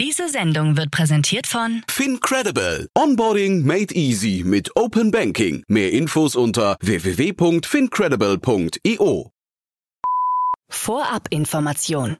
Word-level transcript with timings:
Diese 0.00 0.28
Sendung 0.30 0.78
wird 0.78 0.90
präsentiert 0.90 1.46
von 1.46 1.82
FinCredible. 1.86 2.88
Onboarding 2.96 3.66
made 3.66 3.94
easy 3.94 4.42
mit 4.46 4.74
Open 4.74 5.10
Banking. 5.10 5.62
Mehr 5.68 5.92
Infos 5.92 6.36
unter 6.36 6.78
www.fincredible.io. 6.80 9.30
Vorabinformation. 10.70 12.16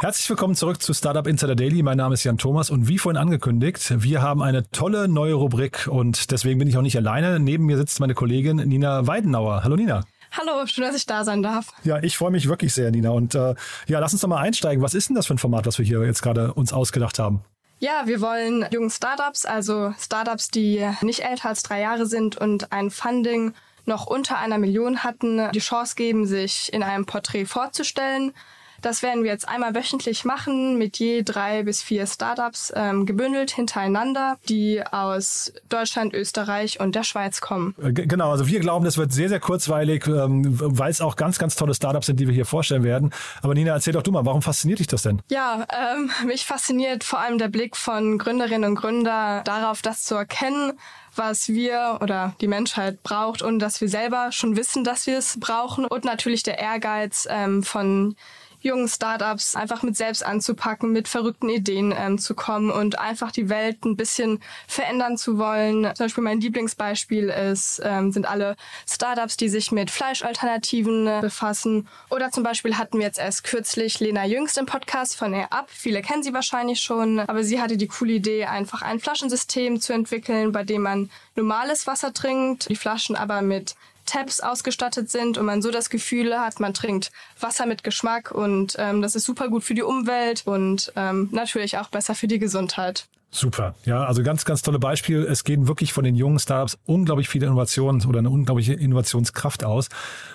Herzlich 0.00 0.30
willkommen 0.30 0.54
zurück 0.54 0.80
zu 0.80 0.94
Startup 0.94 1.26
Insider 1.26 1.56
Daily. 1.56 1.82
Mein 1.82 1.96
Name 1.96 2.14
ist 2.14 2.22
Jan 2.22 2.38
Thomas 2.38 2.70
und 2.70 2.86
wie 2.86 2.98
vorhin 2.98 3.20
angekündigt, 3.20 4.04
wir 4.04 4.22
haben 4.22 4.40
eine 4.40 4.70
tolle 4.70 5.08
neue 5.08 5.34
Rubrik 5.34 5.88
und 5.88 6.30
deswegen 6.30 6.60
bin 6.60 6.68
ich 6.68 6.76
auch 6.76 6.82
nicht 6.82 6.96
alleine. 6.96 7.40
Neben 7.40 7.66
mir 7.66 7.76
sitzt 7.76 7.98
meine 7.98 8.14
Kollegin 8.14 8.58
Nina 8.58 9.08
Weidenauer. 9.08 9.64
Hallo 9.64 9.74
Nina. 9.74 10.04
Hallo, 10.36 10.66
schön, 10.66 10.82
dass 10.82 10.96
ich 10.96 11.06
da 11.06 11.24
sein 11.24 11.42
darf. 11.42 11.72
Ja, 11.84 12.02
ich 12.02 12.16
freue 12.16 12.32
mich 12.32 12.48
wirklich 12.48 12.74
sehr, 12.74 12.90
Nina. 12.90 13.10
Und 13.10 13.36
äh, 13.36 13.54
ja, 13.86 14.00
lass 14.00 14.12
uns 14.12 14.22
doch 14.22 14.28
mal 14.28 14.40
einsteigen. 14.40 14.82
Was 14.82 14.94
ist 14.94 15.08
denn 15.08 15.14
das 15.14 15.26
für 15.26 15.34
ein 15.34 15.38
Format, 15.38 15.66
was 15.66 15.78
wir 15.78 15.84
hier 15.84 16.04
jetzt 16.04 16.22
gerade 16.22 16.52
uns 16.54 16.72
ausgedacht 16.72 17.18
haben? 17.20 17.44
Ja, 17.78 18.02
wir 18.06 18.20
wollen 18.20 18.66
jungen 18.70 18.90
Startups, 18.90 19.46
also 19.46 19.94
Startups, 19.98 20.48
die 20.48 20.84
nicht 21.02 21.20
älter 21.20 21.50
als 21.50 21.62
drei 21.62 21.80
Jahre 21.80 22.06
sind 22.06 22.36
und 22.36 22.72
ein 22.72 22.90
Funding 22.90 23.54
noch 23.84 24.06
unter 24.06 24.38
einer 24.38 24.58
Million 24.58 25.04
hatten, 25.04 25.50
die 25.52 25.60
Chance 25.60 25.94
geben, 25.94 26.26
sich 26.26 26.72
in 26.72 26.82
einem 26.82 27.06
Porträt 27.06 27.44
vorzustellen. 27.44 28.32
Das 28.84 29.02
werden 29.02 29.24
wir 29.24 29.30
jetzt 29.30 29.48
einmal 29.48 29.74
wöchentlich 29.74 30.26
machen 30.26 30.76
mit 30.76 30.98
je 30.98 31.22
drei 31.22 31.62
bis 31.62 31.82
vier 31.82 32.06
Startups 32.06 32.70
ähm, 32.76 33.06
gebündelt 33.06 33.50
hintereinander, 33.50 34.36
die 34.50 34.82
aus 34.90 35.54
Deutschland, 35.70 36.12
Österreich 36.12 36.80
und 36.80 36.94
der 36.94 37.02
Schweiz 37.02 37.40
kommen. 37.40 37.74
Äh, 37.82 37.92
genau, 37.94 38.30
also 38.30 38.46
wir 38.46 38.60
glauben, 38.60 38.84
das 38.84 38.98
wird 38.98 39.10
sehr, 39.10 39.30
sehr 39.30 39.40
kurzweilig, 39.40 40.06
ähm, 40.06 40.42
weil 40.48 40.90
es 40.90 41.00
auch 41.00 41.16
ganz, 41.16 41.38
ganz 41.38 41.56
tolle 41.56 41.74
Startups 41.74 42.08
sind, 42.08 42.20
die 42.20 42.26
wir 42.26 42.34
hier 42.34 42.44
vorstellen 42.44 42.84
werden. 42.84 43.10
Aber 43.40 43.54
Nina, 43.54 43.72
erzähl 43.72 43.94
doch 43.94 44.02
du 44.02 44.12
mal, 44.12 44.26
warum 44.26 44.42
fasziniert 44.42 44.80
dich 44.80 44.86
das 44.86 45.00
denn? 45.00 45.22
Ja, 45.30 45.66
ähm, 45.72 46.10
mich 46.26 46.44
fasziniert 46.44 47.04
vor 47.04 47.20
allem 47.20 47.38
der 47.38 47.48
Blick 47.48 47.78
von 47.78 48.18
Gründerinnen 48.18 48.68
und 48.68 48.74
Gründer 48.74 49.40
darauf, 49.46 49.80
das 49.80 50.02
zu 50.02 50.14
erkennen, 50.14 50.74
was 51.16 51.48
wir 51.48 52.00
oder 52.02 52.34
die 52.42 52.48
Menschheit 52.48 53.02
braucht 53.02 53.40
und 53.40 53.60
dass 53.60 53.80
wir 53.80 53.88
selber 53.88 54.30
schon 54.30 54.58
wissen, 54.58 54.84
dass 54.84 55.06
wir 55.06 55.16
es 55.16 55.40
brauchen 55.40 55.86
und 55.86 56.04
natürlich 56.04 56.42
der 56.42 56.58
Ehrgeiz 56.58 57.26
ähm, 57.30 57.62
von 57.62 58.16
jungen 58.64 58.88
Startups 58.88 59.56
einfach 59.56 59.82
mit 59.82 59.96
selbst 59.96 60.24
anzupacken, 60.24 60.92
mit 60.92 61.08
verrückten 61.08 61.48
Ideen 61.48 61.94
ähm, 61.96 62.18
zu 62.18 62.34
kommen 62.34 62.70
und 62.70 62.98
einfach 62.98 63.30
die 63.30 63.48
Welt 63.48 63.84
ein 63.84 63.96
bisschen 63.96 64.40
verändern 64.66 65.16
zu 65.16 65.38
wollen. 65.38 65.84
Zum 65.94 66.06
Beispiel 66.06 66.24
mein 66.24 66.40
Lieblingsbeispiel 66.40 67.28
ist, 67.28 67.80
ähm, 67.84 68.10
sind 68.10 68.26
alle 68.26 68.56
Startups, 68.88 69.36
die 69.36 69.48
sich 69.48 69.70
mit 69.70 69.90
Fleischalternativen 69.90 71.06
äh, 71.06 71.18
befassen. 71.20 71.88
Oder 72.10 72.30
zum 72.30 72.42
Beispiel 72.42 72.78
hatten 72.78 72.98
wir 72.98 73.06
jetzt 73.06 73.18
erst 73.18 73.44
kürzlich 73.44 74.00
Lena 74.00 74.24
Jüngst 74.24 74.58
im 74.58 74.66
Podcast 74.66 75.16
von 75.16 75.34
Air 75.34 75.52
Up. 75.52 75.68
Viele 75.68 76.02
kennen 76.02 76.22
sie 76.22 76.32
wahrscheinlich 76.32 76.80
schon, 76.80 77.20
aber 77.20 77.44
sie 77.44 77.60
hatte 77.60 77.76
die 77.76 77.88
coole 77.88 78.14
Idee, 78.14 78.46
einfach 78.46 78.82
ein 78.82 78.98
Flaschensystem 78.98 79.80
zu 79.80 79.92
entwickeln, 79.92 80.52
bei 80.52 80.64
dem 80.64 80.82
man 80.82 81.10
normales 81.36 81.86
Wasser 81.86 82.12
trinkt, 82.12 82.68
die 82.68 82.76
Flaschen 82.76 83.16
aber 83.16 83.42
mit 83.42 83.74
Tabs 84.04 84.40
ausgestattet 84.40 85.10
sind 85.10 85.38
und 85.38 85.46
man 85.46 85.62
so 85.62 85.70
das 85.70 85.90
Gefühl 85.90 86.38
hat, 86.38 86.60
man 86.60 86.74
trinkt 86.74 87.10
Wasser 87.40 87.66
mit 87.66 87.84
Geschmack 87.84 88.30
und 88.30 88.76
ähm, 88.78 89.02
das 89.02 89.14
ist 89.14 89.24
super 89.24 89.48
gut 89.48 89.64
für 89.64 89.74
die 89.74 89.82
Umwelt 89.82 90.42
und 90.46 90.92
ähm, 90.96 91.28
natürlich 91.32 91.78
auch 91.78 91.88
besser 91.88 92.14
für 92.14 92.28
die 92.28 92.38
Gesundheit. 92.38 93.06
Super. 93.34 93.74
Ja, 93.84 94.04
also 94.04 94.22
ganz, 94.22 94.44
ganz 94.44 94.62
tolle 94.62 94.78
Beispiel. 94.78 95.24
Es 95.24 95.42
gehen 95.42 95.66
wirklich 95.66 95.92
von 95.92 96.04
den 96.04 96.14
jungen 96.14 96.38
Startups 96.38 96.78
unglaublich 96.86 97.28
viele 97.28 97.46
Innovationen 97.46 98.06
oder 98.06 98.20
eine 98.20 98.30
unglaubliche 98.30 98.74
Innovationskraft 98.74 99.64
aus. 99.64 99.88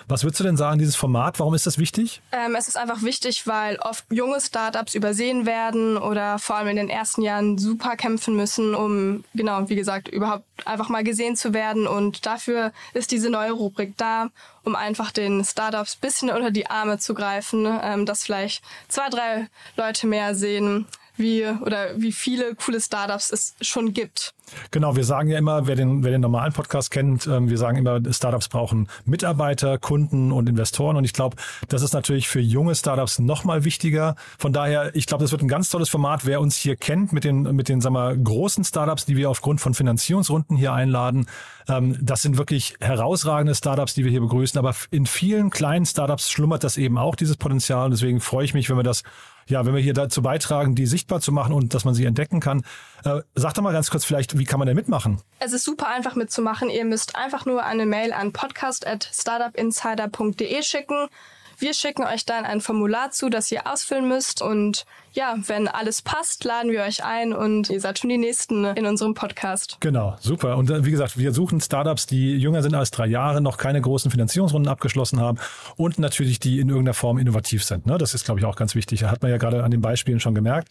Was 0.06 0.22
würdest 0.22 0.40
du 0.40 0.44
denn 0.44 0.58
sagen, 0.58 0.78
dieses 0.78 0.96
Format, 0.96 1.38
warum 1.40 1.54
ist 1.54 1.66
das 1.66 1.78
wichtig? 1.78 2.20
Ähm, 2.30 2.54
es 2.54 2.68
ist 2.68 2.76
einfach 2.76 3.02
wichtig, 3.02 3.46
weil 3.46 3.76
oft 3.76 4.04
junge 4.10 4.38
Startups 4.38 4.94
übersehen 4.94 5.46
werden 5.46 5.96
oder 5.96 6.38
vor 6.38 6.56
allem 6.56 6.68
in 6.68 6.76
den 6.76 6.90
ersten 6.90 7.22
Jahren 7.22 7.56
super 7.56 7.96
kämpfen 7.96 8.36
müssen, 8.36 8.74
um, 8.74 9.24
genau, 9.34 9.66
wie 9.70 9.76
gesagt, 9.76 10.08
überhaupt 10.08 10.44
einfach 10.66 10.90
mal 10.90 11.02
gesehen 11.02 11.36
zu 11.36 11.54
werden. 11.54 11.86
Und 11.86 12.26
dafür 12.26 12.70
ist 12.92 13.12
diese 13.12 13.30
neue 13.30 13.52
Rubrik 13.52 13.94
da, 13.96 14.28
um 14.62 14.76
einfach 14.76 15.10
den 15.10 15.42
Startups 15.42 15.96
bisschen 15.96 16.28
unter 16.28 16.50
die 16.50 16.66
Arme 16.66 16.98
zu 16.98 17.14
greifen, 17.14 17.66
ähm, 17.82 18.04
dass 18.04 18.24
vielleicht 18.24 18.62
zwei, 18.88 19.08
drei 19.08 19.48
Leute 19.78 20.06
mehr 20.06 20.34
sehen, 20.34 20.86
wie 21.20 21.46
oder 21.46 22.00
wie 22.00 22.12
viele 22.12 22.54
coole 22.54 22.80
Startups 22.80 23.30
es 23.30 23.54
schon 23.60 23.92
gibt. 23.92 24.34
Genau, 24.70 24.96
wir 24.96 25.04
sagen 25.04 25.28
ja 25.28 25.38
immer, 25.38 25.66
wer 25.66 25.76
den, 25.76 26.02
wer 26.02 26.10
den 26.10 26.20
normalen 26.20 26.52
Podcast 26.52 26.90
kennt, 26.90 27.26
ähm, 27.26 27.50
wir 27.50 27.58
sagen 27.58 27.76
immer, 27.78 28.00
Startups 28.12 28.48
brauchen 28.48 28.88
Mitarbeiter, 29.04 29.78
Kunden 29.78 30.32
und 30.32 30.48
Investoren. 30.48 30.96
Und 30.96 31.04
ich 31.04 31.12
glaube, 31.12 31.36
das 31.68 31.82
ist 31.82 31.92
natürlich 31.92 32.28
für 32.28 32.40
junge 32.40 32.74
Startups 32.74 33.18
nochmal 33.18 33.64
wichtiger. 33.64 34.16
Von 34.38 34.52
daher, 34.52 34.94
ich 34.94 35.06
glaube, 35.06 35.24
das 35.24 35.32
wird 35.32 35.42
ein 35.42 35.48
ganz 35.48 35.70
tolles 35.70 35.88
Format. 35.88 36.26
Wer 36.26 36.40
uns 36.40 36.56
hier 36.56 36.76
kennt 36.76 37.12
mit 37.12 37.24
den, 37.24 37.42
mit 37.54 37.68
den 37.68 37.80
sagen 37.80 37.94
wir, 37.94 38.16
großen 38.16 38.64
Startups, 38.64 39.04
die 39.04 39.16
wir 39.16 39.30
aufgrund 39.30 39.60
von 39.60 39.74
Finanzierungsrunden 39.74 40.56
hier 40.56 40.72
einladen, 40.72 41.26
ähm, 41.68 41.96
das 42.00 42.22
sind 42.22 42.36
wirklich 42.36 42.74
herausragende 42.80 43.54
Startups, 43.54 43.94
die 43.94 44.04
wir 44.04 44.10
hier 44.10 44.20
begrüßen. 44.20 44.58
Aber 44.58 44.74
in 44.90 45.06
vielen 45.06 45.50
kleinen 45.50 45.86
Startups 45.86 46.30
schlummert 46.30 46.64
das 46.64 46.76
eben 46.76 46.98
auch, 46.98 47.14
dieses 47.14 47.36
Potenzial. 47.36 47.86
Und 47.86 47.92
deswegen 47.92 48.20
freue 48.20 48.44
ich 48.44 48.54
mich, 48.54 48.68
wenn 48.68 48.76
wir 48.76 48.82
das 48.82 49.02
ja, 49.46 49.64
wenn 49.66 49.74
wir 49.74 49.82
hier 49.82 49.94
dazu 49.94 50.22
beitragen, 50.22 50.74
die 50.74 50.86
sichtbar 50.86 51.20
zu 51.20 51.32
machen 51.32 51.52
und 51.52 51.74
dass 51.74 51.84
man 51.84 51.94
sie 51.94 52.04
entdecken 52.04 52.40
kann. 52.40 52.64
Äh, 53.04 53.20
sag 53.34 53.54
doch 53.54 53.62
mal 53.62 53.72
ganz 53.72 53.90
kurz 53.90 54.04
vielleicht, 54.04 54.38
wie 54.38 54.44
kann 54.44 54.58
man 54.58 54.66
denn 54.66 54.76
mitmachen? 54.76 55.20
Es 55.38 55.52
ist 55.52 55.64
super 55.64 55.88
einfach 55.88 56.14
mitzumachen. 56.14 56.68
Ihr 56.70 56.84
müsst 56.84 57.16
einfach 57.16 57.46
nur 57.46 57.64
eine 57.64 57.86
Mail 57.86 58.12
an 58.12 58.32
podcast.startupinsider.de 58.32 60.62
schicken. 60.62 61.08
Wir 61.58 61.74
schicken 61.74 62.04
euch 62.04 62.24
dann 62.24 62.44
ein 62.46 62.62
Formular 62.62 63.10
zu, 63.10 63.28
das 63.28 63.52
ihr 63.52 63.66
ausfüllen 63.66 64.08
müsst 64.08 64.40
und 64.40 64.86
ja, 65.12 65.36
wenn 65.46 65.68
alles 65.68 66.02
passt, 66.02 66.44
laden 66.44 66.70
wir 66.70 66.82
euch 66.82 67.04
ein 67.04 67.32
und 67.32 67.70
ihr 67.70 67.80
seid 67.80 67.98
schon 67.98 68.10
die 68.10 68.18
Nächsten 68.18 68.64
in 68.64 68.86
unserem 68.86 69.14
Podcast. 69.14 69.78
Genau, 69.80 70.16
super. 70.20 70.56
Und 70.56 70.70
äh, 70.70 70.84
wie 70.84 70.90
gesagt, 70.90 71.18
wir 71.18 71.32
suchen 71.32 71.60
Startups, 71.60 72.06
die 72.06 72.36
jünger 72.36 72.62
sind 72.62 72.74
als 72.74 72.90
drei 72.90 73.06
Jahre, 73.06 73.40
noch 73.40 73.56
keine 73.56 73.80
großen 73.80 74.10
Finanzierungsrunden 74.10 74.70
abgeschlossen 74.70 75.20
haben 75.20 75.38
und 75.76 75.98
natürlich 75.98 76.38
die 76.38 76.60
in 76.60 76.68
irgendeiner 76.68 76.94
Form 76.94 77.18
innovativ 77.18 77.64
sind. 77.64 77.86
Ne? 77.86 77.98
Das 77.98 78.14
ist, 78.14 78.24
glaube 78.24 78.40
ich, 78.40 78.46
auch 78.46 78.56
ganz 78.56 78.74
wichtig. 78.74 79.04
Hat 79.04 79.22
man 79.22 79.30
ja 79.30 79.38
gerade 79.38 79.64
an 79.64 79.70
den 79.70 79.80
Beispielen 79.80 80.20
schon 80.20 80.34
gemerkt. 80.34 80.68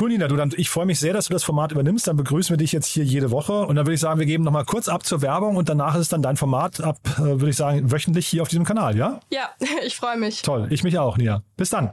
Cool, 0.00 0.08
Nina, 0.08 0.28
du 0.28 0.36
dann, 0.36 0.52
ich 0.56 0.70
freue 0.70 0.86
mich 0.86 0.98
sehr, 0.98 1.12
dass 1.12 1.26
du 1.26 1.32
das 1.32 1.44
Format 1.44 1.72
übernimmst. 1.72 2.06
Dann 2.06 2.16
begrüßen 2.16 2.54
wir 2.54 2.56
dich 2.56 2.72
jetzt 2.72 2.86
hier 2.86 3.04
jede 3.04 3.30
Woche. 3.30 3.66
Und 3.66 3.76
dann 3.76 3.86
würde 3.86 3.94
ich 3.94 4.00
sagen, 4.00 4.18
wir 4.18 4.26
geben 4.26 4.44
nochmal 4.44 4.64
kurz 4.64 4.88
ab 4.88 5.04
zur 5.04 5.22
Werbung 5.22 5.56
und 5.56 5.68
danach 5.68 5.94
ist 5.96 6.12
dann 6.12 6.22
dein 6.22 6.36
Format 6.36 6.80
ab, 6.80 6.98
äh, 7.18 7.20
würde 7.20 7.50
ich 7.50 7.56
sagen, 7.56 7.90
wöchentlich 7.92 8.26
hier 8.26 8.42
auf 8.42 8.48
diesem 8.48 8.64
Kanal, 8.64 8.96
ja? 8.96 9.20
Ja, 9.30 9.50
ich 9.84 9.96
freue 9.96 10.16
mich. 10.16 10.42
Toll, 10.42 10.66
ich 10.70 10.82
mich 10.82 10.98
auch, 10.98 11.16
Nina. 11.16 11.42
Bis 11.56 11.70
dann. 11.70 11.92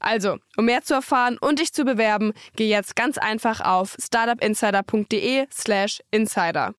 Also, 0.00 0.36
um 0.56 0.66
mehr 0.66 0.82
zu 0.82 0.94
erfahren 0.94 1.38
und 1.38 1.58
dich 1.58 1.72
zu 1.72 1.84
bewerben, 1.84 2.32
geh 2.54 2.68
jetzt 2.68 2.96
ganz 2.96 3.18
einfach 3.18 3.60
auf 3.60 3.96
startupinsider.de/slash 4.00 6.02
insider. 6.10 6.74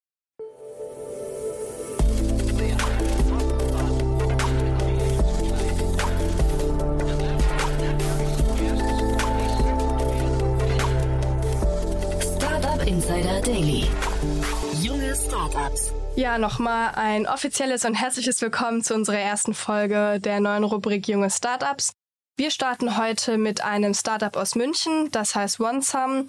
Startup 12.21 12.88
Insider 12.88 13.42
Daily. 13.42 13.88
Junge 14.81 15.15
Startups. 15.15 15.92
Ja, 16.15 16.38
nochmal 16.38 16.92
ein 16.95 17.27
offizielles 17.27 17.86
und 17.86 17.94
herzliches 17.94 18.42
Willkommen 18.42 18.83
zu 18.83 18.95
unserer 18.95 19.19
ersten 19.19 19.53
Folge 19.53 20.19
der 20.19 20.39
neuen 20.39 20.63
Rubrik 20.63 21.07
Junge 21.07 21.30
Startups. 21.30 21.92
Wir 22.39 22.51
starten 22.51 22.98
heute 22.98 23.39
mit 23.39 23.63
einem 23.63 23.95
Startup 23.95 24.38
aus 24.38 24.54
München, 24.54 25.10
das 25.10 25.34
heißt 25.34 25.60
OneSum. 25.60 26.28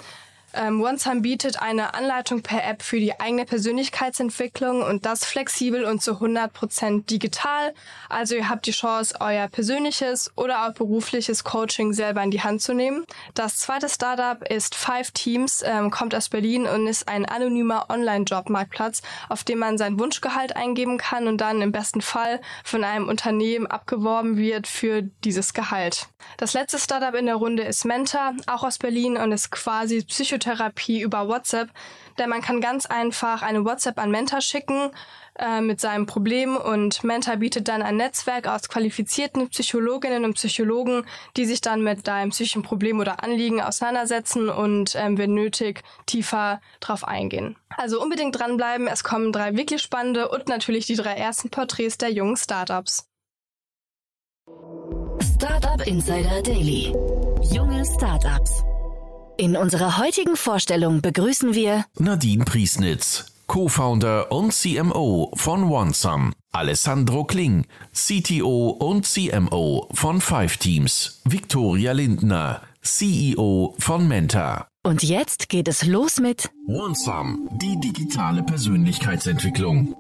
Ähm, 0.54 0.80
OneSum 0.80 1.20
bietet 1.20 1.60
eine 1.60 1.94
Anleitung 1.94 2.40
per 2.42 2.64
App 2.64 2.82
für 2.82 2.98
die 2.98 3.20
eigene 3.20 3.44
Persönlichkeitsentwicklung 3.44 4.82
und 4.82 5.04
das 5.04 5.26
flexibel 5.26 5.84
und 5.84 6.02
zu 6.02 6.12
100% 6.12 7.04
digital. 7.04 7.74
Also 8.08 8.34
ihr 8.34 8.48
habt 8.48 8.66
die 8.66 8.72
Chance, 8.72 9.16
euer 9.20 9.48
persönliches 9.48 10.30
oder 10.36 10.66
auch 10.66 10.72
berufliches 10.72 11.44
Coaching 11.44 11.92
selber 11.92 12.22
in 12.22 12.30
die 12.30 12.42
Hand 12.42 12.62
zu 12.62 12.72
nehmen. 12.72 13.04
Das 13.34 13.56
zweite 13.56 13.90
Startup 13.90 14.42
ist 14.48 14.74
Five 14.74 15.10
Teams, 15.10 15.62
ähm, 15.66 15.90
kommt 15.90 16.14
aus 16.14 16.30
Berlin 16.30 16.66
und 16.66 16.86
ist 16.86 17.08
ein 17.08 17.26
anonymer 17.26 17.90
Online-Jobmarktplatz, 17.90 19.02
auf 19.28 19.44
dem 19.44 19.58
man 19.58 19.76
sein 19.76 20.00
Wunschgehalt 20.00 20.56
eingeben 20.56 20.96
kann 20.96 21.28
und 21.28 21.42
dann 21.42 21.60
im 21.60 21.72
besten 21.72 22.00
Fall 22.00 22.40
von 22.64 22.84
einem 22.84 23.08
Unternehmen 23.08 23.66
abgeworben 23.66 24.38
wird 24.38 24.66
für 24.66 25.02
dieses 25.02 25.52
Gehalt. 25.52 26.08
Das 26.38 26.54
letzte 26.54 26.78
Startup 26.78 27.14
in 27.14 27.26
der 27.26 27.36
Runde 27.36 27.64
ist 27.64 27.84
Mentor, 27.84 28.34
auch 28.46 28.64
aus 28.64 28.78
Berlin 28.78 29.16
und 29.16 29.32
ist 29.32 29.50
quasi 29.50 30.04
Psycho 30.04 30.37
Psychotherapie 30.38 31.00
über 31.00 31.28
WhatsApp, 31.28 31.70
denn 32.18 32.30
man 32.30 32.40
kann 32.40 32.60
ganz 32.60 32.86
einfach 32.86 33.42
eine 33.42 33.64
WhatsApp 33.64 33.98
an 33.98 34.10
Mentor 34.10 34.40
schicken 34.40 34.90
äh, 35.38 35.60
mit 35.60 35.80
seinem 35.80 36.06
Problem 36.06 36.56
und 36.56 37.04
Mentor 37.04 37.36
bietet 37.36 37.68
dann 37.68 37.82
ein 37.82 37.96
Netzwerk 37.96 38.46
aus 38.48 38.68
qualifizierten 38.68 39.48
Psychologinnen 39.48 40.24
und 40.24 40.34
Psychologen, 40.34 41.04
die 41.36 41.44
sich 41.44 41.60
dann 41.60 41.82
mit 41.82 42.08
deinem 42.08 42.30
psychischen 42.30 42.62
Problem 42.62 42.98
oder 43.00 43.22
Anliegen 43.22 43.60
auseinandersetzen 43.60 44.48
und 44.48 44.94
ähm, 44.96 45.18
wenn 45.18 45.34
nötig 45.34 45.82
tiefer 46.06 46.60
drauf 46.80 47.06
eingehen. 47.06 47.56
Also 47.76 48.02
unbedingt 48.02 48.38
dranbleiben, 48.38 48.88
es 48.88 49.04
kommen 49.04 49.32
drei 49.32 49.56
wirklich 49.56 49.82
spannende 49.82 50.28
und 50.28 50.48
natürlich 50.48 50.86
die 50.86 50.96
drei 50.96 51.14
ersten 51.14 51.50
Porträts 51.50 51.98
der 51.98 52.10
jungen 52.10 52.36
Startups. 52.36 53.06
Startup 55.34 55.86
Insider 55.86 56.42
Daily. 56.42 56.92
Junge 57.52 57.84
Startups. 57.84 58.64
In 59.40 59.56
unserer 59.56 59.98
heutigen 59.98 60.34
Vorstellung 60.34 61.00
begrüßen 61.00 61.54
wir 61.54 61.84
Nadine 61.96 62.44
Priesnitz, 62.44 63.26
Co-Founder 63.46 64.32
und 64.32 64.52
CMO 64.52 65.30
von 65.36 65.62
OneSum, 65.62 66.32
Alessandro 66.50 67.22
Kling, 67.22 67.64
CTO 67.94 68.70
und 68.70 69.06
CMO 69.06 69.88
von 69.92 70.20
Five 70.20 70.56
Teams, 70.56 71.22
Victoria 71.24 71.92
Lindner, 71.92 72.62
CEO 72.82 73.76
von 73.78 74.08
Menta. 74.08 74.66
Und 74.82 75.04
jetzt 75.04 75.48
geht 75.48 75.68
es 75.68 75.86
los 75.86 76.18
mit 76.18 76.50
OneSum, 76.66 77.48
die 77.62 77.78
digitale 77.78 78.42
Persönlichkeitsentwicklung. 78.42 79.94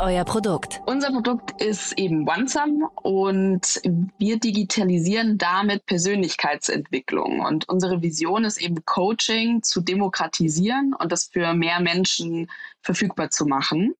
Euer 0.00 0.24
Produkt? 0.24 0.80
Unser 0.86 1.10
Produkt 1.10 1.60
ist 1.62 1.92
eben 1.98 2.28
OneSum 2.28 2.88
und 3.02 3.80
wir 4.18 4.38
digitalisieren 4.38 5.38
damit 5.38 5.86
Persönlichkeitsentwicklung. 5.86 7.40
Und 7.40 7.68
unsere 7.68 8.02
Vision 8.02 8.44
ist 8.44 8.60
eben 8.60 8.84
Coaching 8.84 9.62
zu 9.62 9.80
demokratisieren 9.80 10.94
und 10.98 11.12
das 11.12 11.26
für 11.26 11.54
mehr 11.54 11.80
Menschen 11.80 12.50
verfügbar 12.82 13.30
zu 13.30 13.46
machen. 13.46 13.94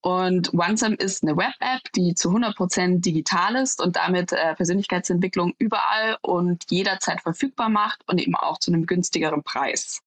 Und 0.00 0.54
OneSum 0.54 0.94
ist 0.94 1.22
eine 1.22 1.36
Web-App, 1.36 1.92
die 1.94 2.14
zu 2.14 2.30
100% 2.30 3.00
digital 3.00 3.56
ist 3.56 3.82
und 3.82 3.96
damit 3.96 4.32
äh, 4.32 4.54
Persönlichkeitsentwicklung 4.54 5.54
überall 5.58 6.16
und 6.22 6.64
jederzeit 6.70 7.20
verfügbar 7.20 7.68
macht 7.68 8.02
und 8.06 8.20
eben 8.20 8.36
auch 8.36 8.58
zu 8.58 8.72
einem 8.72 8.86
günstigeren 8.86 9.42
Preis. 9.42 10.00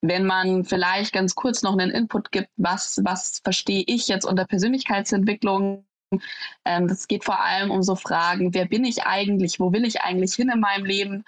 Wenn 0.00 0.26
man 0.26 0.64
vielleicht 0.64 1.12
ganz 1.12 1.34
kurz 1.34 1.62
noch 1.62 1.72
einen 1.72 1.90
Input 1.90 2.32
gibt, 2.32 2.50
was, 2.56 3.00
was 3.04 3.40
verstehe 3.42 3.84
ich 3.86 4.08
jetzt 4.08 4.24
unter 4.24 4.44
Persönlichkeitsentwicklung? 4.46 5.86
Ähm, 6.64 6.88
das 6.88 7.08
geht 7.08 7.24
vor 7.24 7.40
allem 7.40 7.70
um 7.70 7.82
so 7.82 7.96
Fragen, 7.96 8.54
wer 8.54 8.66
bin 8.66 8.84
ich 8.84 9.04
eigentlich, 9.04 9.60
wo 9.60 9.72
will 9.72 9.84
ich 9.84 10.02
eigentlich 10.02 10.34
hin 10.34 10.50
in 10.50 10.60
meinem 10.60 10.84
Leben? 10.84 11.24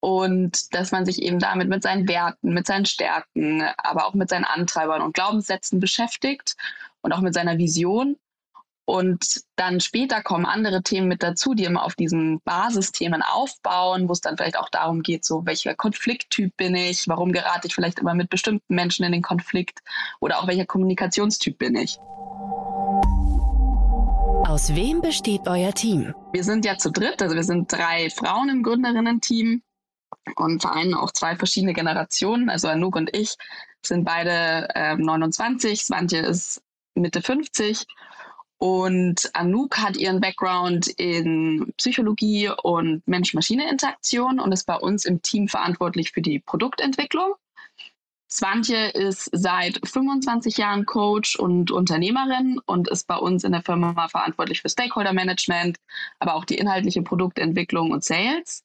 Und 0.00 0.74
dass 0.74 0.92
man 0.92 1.06
sich 1.06 1.22
eben 1.22 1.38
damit 1.38 1.68
mit 1.68 1.82
seinen 1.82 2.06
Werten, 2.06 2.54
mit 2.54 2.66
seinen 2.66 2.86
Stärken, 2.86 3.62
aber 3.78 4.06
auch 4.06 4.14
mit 4.14 4.28
seinen 4.28 4.44
Antreibern 4.44 5.02
und 5.02 5.14
Glaubenssätzen 5.14 5.80
beschäftigt 5.80 6.56
und 7.00 7.12
auch 7.12 7.20
mit 7.20 7.34
seiner 7.34 7.58
Vision 7.58 8.16
und 8.88 9.42
dann 9.56 9.80
später 9.80 10.22
kommen 10.22 10.46
andere 10.46 10.82
Themen 10.82 11.08
mit 11.08 11.22
dazu, 11.22 11.52
die 11.52 11.64
immer 11.64 11.84
auf 11.84 11.94
diesen 11.94 12.40
Basisthemen 12.40 13.20
aufbauen, 13.20 14.08
wo 14.08 14.12
es 14.12 14.22
dann 14.22 14.38
vielleicht 14.38 14.58
auch 14.58 14.70
darum 14.70 15.02
geht, 15.02 15.26
so 15.26 15.44
welcher 15.44 15.74
Konflikttyp 15.74 16.56
bin 16.56 16.74
ich, 16.74 17.06
warum 17.06 17.32
gerate 17.32 17.68
ich 17.68 17.74
vielleicht 17.74 17.98
immer 17.98 18.14
mit 18.14 18.30
bestimmten 18.30 18.74
Menschen 18.74 19.04
in 19.04 19.12
den 19.12 19.20
Konflikt 19.20 19.80
oder 20.20 20.38
auch 20.38 20.46
welcher 20.46 20.64
Kommunikationstyp 20.64 21.58
bin 21.58 21.76
ich. 21.76 21.98
Aus 24.48 24.74
wem 24.74 25.02
besteht 25.02 25.42
euer 25.46 25.74
Team? 25.74 26.14
Wir 26.32 26.44
sind 26.44 26.64
ja 26.64 26.78
zu 26.78 26.90
dritt, 26.90 27.20
also 27.20 27.36
wir 27.36 27.44
sind 27.44 27.70
drei 27.70 28.08
Frauen 28.08 28.48
im 28.48 28.62
Gründerinnen-Team 28.62 29.60
und 30.36 30.62
vereinen 30.62 30.94
auch 30.94 31.10
zwei 31.10 31.36
verschiedene 31.36 31.74
Generationen. 31.74 32.48
Also 32.48 32.68
Anouk 32.68 32.96
und 32.96 33.14
ich 33.14 33.36
sind 33.84 34.06
beide 34.06 34.66
äh, 34.74 34.96
29, 34.96 35.82
Swantje 35.82 36.20
ist 36.20 36.62
Mitte 36.94 37.20
50 37.20 37.86
und 38.58 39.30
Anouk 39.34 39.78
hat 39.78 39.96
ihren 39.96 40.20
Background 40.20 40.88
in 40.88 41.72
Psychologie 41.76 42.50
und 42.62 43.06
Mensch-Maschine-Interaktion 43.06 44.40
und 44.40 44.52
ist 44.52 44.66
bei 44.66 44.76
uns 44.76 45.04
im 45.04 45.22
Team 45.22 45.48
verantwortlich 45.48 46.10
für 46.10 46.22
die 46.22 46.40
Produktentwicklung. 46.40 47.34
Swantje 48.30 48.90
ist 48.90 49.30
seit 49.32 49.80
25 49.88 50.58
Jahren 50.58 50.84
Coach 50.84 51.36
und 51.36 51.70
Unternehmerin 51.70 52.60
und 52.66 52.88
ist 52.88 53.06
bei 53.06 53.16
uns 53.16 53.42
in 53.44 53.52
der 53.52 53.62
Firma 53.62 54.08
verantwortlich 54.08 54.60
für 54.60 54.68
Stakeholder 54.68 55.14
Management, 55.14 55.78
aber 56.18 56.34
auch 56.34 56.44
die 56.44 56.58
inhaltliche 56.58 57.02
Produktentwicklung 57.02 57.90
und 57.90 58.04
Sales. 58.04 58.64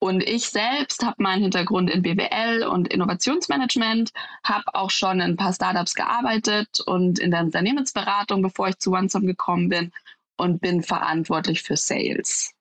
Und 0.00 0.22
ich 0.22 0.48
selbst 0.48 1.04
habe 1.04 1.22
meinen 1.22 1.42
Hintergrund 1.42 1.90
in 1.90 2.00
BWL 2.00 2.64
und 2.64 2.88
Innovationsmanagement, 2.88 4.12
habe 4.42 4.64
auch 4.72 4.90
schon 4.90 5.20
in 5.20 5.32
ein 5.32 5.36
paar 5.36 5.52
Startups 5.52 5.94
gearbeitet 5.94 6.80
und 6.86 7.18
in 7.18 7.30
der 7.30 7.40
Unternehmensberatung, 7.40 8.40
bevor 8.40 8.68
ich 8.68 8.78
zu 8.78 8.92
OneSum 8.92 9.26
gekommen 9.26 9.68
bin 9.68 9.92
und 10.38 10.62
bin 10.62 10.82
verantwortlich 10.82 11.62
für 11.62 11.76
Sales. 11.76 12.54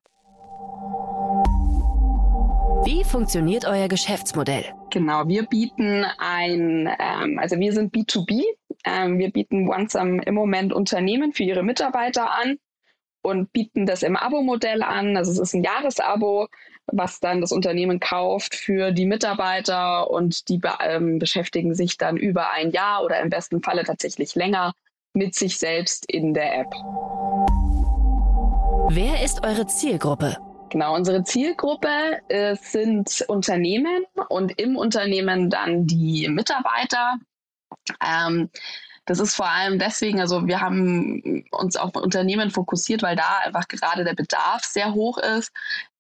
Wie 2.83 3.06
funktioniert 3.06 3.65
euer 3.65 3.88
Geschäftsmodell? 3.88 4.65
Genau, 4.89 5.25
wir 5.25 5.44
bieten 5.44 6.06
ein, 6.18 6.89
ähm, 7.00 7.39
also 7.39 7.57
wir 7.57 7.71
sind 7.71 7.94
B2B. 7.95 8.44
Ähm, 8.83 9.18
wir 9.18 9.31
bieten 9.31 9.69
OneSum 9.69 10.19
im 10.19 10.35
Moment 10.35 10.74
Unternehmen 10.74 11.31
für 11.31 11.44
ihre 11.44 11.63
Mitarbeiter 11.63 12.31
an 12.31 12.57
und 13.21 13.51
bieten 13.53 13.85
das 13.85 14.03
im 14.03 14.15
Abo-Modell 14.18 14.83
an. 14.83 15.15
Also 15.18 15.31
es 15.31 15.39
ist 15.39 15.53
ein 15.53 15.63
Jahresabo, 15.63 16.47
was 16.91 17.19
dann 17.19 17.41
das 17.41 17.51
Unternehmen 17.51 18.00
kauft 18.00 18.56
für 18.56 18.91
die 18.91 19.06
Mitarbeiter 19.06 20.09
und 20.09 20.50
die 20.50 20.62
ähm, 20.81 21.19
beschäftigen 21.19 21.75
sich 21.75 21.97
dann 21.97 22.18
über 22.18 22.51
ein 22.51 22.71
Jahr 22.71 23.03
oder 23.03 23.19
im 23.19 23.30
besten 23.30 23.62
Falle 23.62 23.83
tatsächlich 23.83 24.36
länger 24.36 24.74
mit 25.13 25.36
sich 25.36 25.57
selbst 25.57 26.06
in 26.12 26.33
der 26.33 26.59
App. 26.59 26.74
Wer 28.89 29.24
ist 29.24 29.45
eure 29.45 29.68
Zielgruppe? 29.68 30.38
Genau, 30.69 30.95
unsere 30.95 31.24
Zielgruppe 31.24 31.89
äh, 32.27 32.56
sind 32.56 33.25
Unternehmen 33.27 34.06
und 34.30 34.59
im 34.59 34.75
Unternehmen 34.75 35.49
dann 35.49 35.87
die 35.87 36.28
Mitarbeiter. 36.30 37.16
Ähm, 38.06 38.49
das 39.06 39.19
ist 39.19 39.33
vor 39.33 39.49
allem 39.49 39.80
deswegen, 39.80 40.19
also 40.19 40.45
wir 40.45 40.61
haben 40.61 41.44
uns 41.49 41.75
auf 41.75 41.95
Unternehmen 41.95 42.52
fokussiert, 42.52 43.02
weil 43.02 43.16
da 43.16 43.40
einfach 43.44 43.68
gerade 43.68 44.04
der 44.04 44.13
Bedarf 44.13 44.63
sehr 44.63 44.94
hoch 44.94 45.18
ist. 45.18 45.52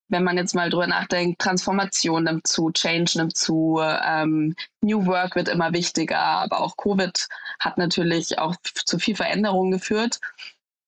Wenn 0.09 0.23
man 0.23 0.37
jetzt 0.37 0.55
mal 0.55 0.69
drüber 0.69 0.87
nachdenkt, 0.87 1.39
Transformation 1.39 2.23
nimmt 2.23 2.47
zu, 2.47 2.71
Change 2.71 3.13
nimmt 3.17 3.37
zu, 3.37 3.79
ähm, 3.81 4.55
New 4.81 5.05
Work 5.05 5.35
wird 5.35 5.49
immer 5.49 5.71
wichtiger, 5.73 6.19
aber 6.19 6.61
auch 6.61 6.75
Covid 6.77 7.27
hat 7.59 7.77
natürlich 7.77 8.39
auch 8.39 8.55
zu 8.63 8.99
viel 8.99 9.15
Veränderung 9.15 9.71
geführt. 9.71 10.19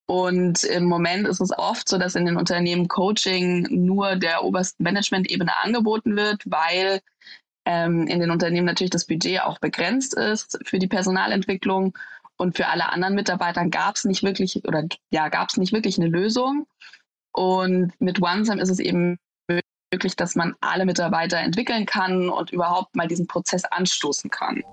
Und 0.08 0.64
im 0.64 0.86
Moment 0.86 1.28
ist 1.28 1.40
es 1.40 1.58
oft 1.58 1.88
so, 1.88 1.98
dass 1.98 2.16
in 2.16 2.26
den 2.26 2.36
Unternehmen 2.36 2.90
Coaching 2.90 3.68
nur 3.70 4.18
der 4.18 4.44
obersten 4.44 4.84
Management-Ebene 4.84 5.52
angeboten 5.64 6.18
wird, 6.18 6.42
weil 6.46 7.00
ähm, 7.66 8.08
in 8.08 8.20
den 8.20 8.32
Unternehmen 8.32 8.66
natürlich 8.66 8.90
das 8.90 9.06
Budget 9.06 9.42
auch 9.42 9.60
begrenzt 9.60 10.16
ist 10.16 10.60
für 10.66 10.80
die 10.80 10.88
Personalentwicklung 10.88 11.98
und 12.38 12.58
für 12.58 12.68
alle 12.68 12.90
anderen 12.90 13.16
Mitarbeiter 13.16 13.66
gab 13.68 13.96
es 13.96 14.04
nicht 14.04 14.24
wirklich 14.24 14.66
oder 14.66 14.84
ja 15.12 15.30
gab 15.30 15.50
es 15.50 15.58
nicht 15.58 15.74
wirklich 15.74 15.98
eine 16.00 16.10
Lösung. 16.10 16.66
Und 17.34 17.94
mit 18.00 18.22
OneSum 18.22 18.60
ist 18.60 18.70
es 18.70 18.80
eben 18.80 19.18
möglich, 19.92 20.16
dass 20.16 20.36
man 20.36 20.56
alle 20.62 20.86
Mitarbeiter 20.86 21.38
entwickeln 21.38 21.86
kann 21.86 22.30
und 22.30 22.52
überhaupt 22.52 22.96
mal 22.96 23.08
diesen 23.08 23.28
Prozess 23.28 23.66
anstoßen 23.66 24.30
kann. 24.30 24.64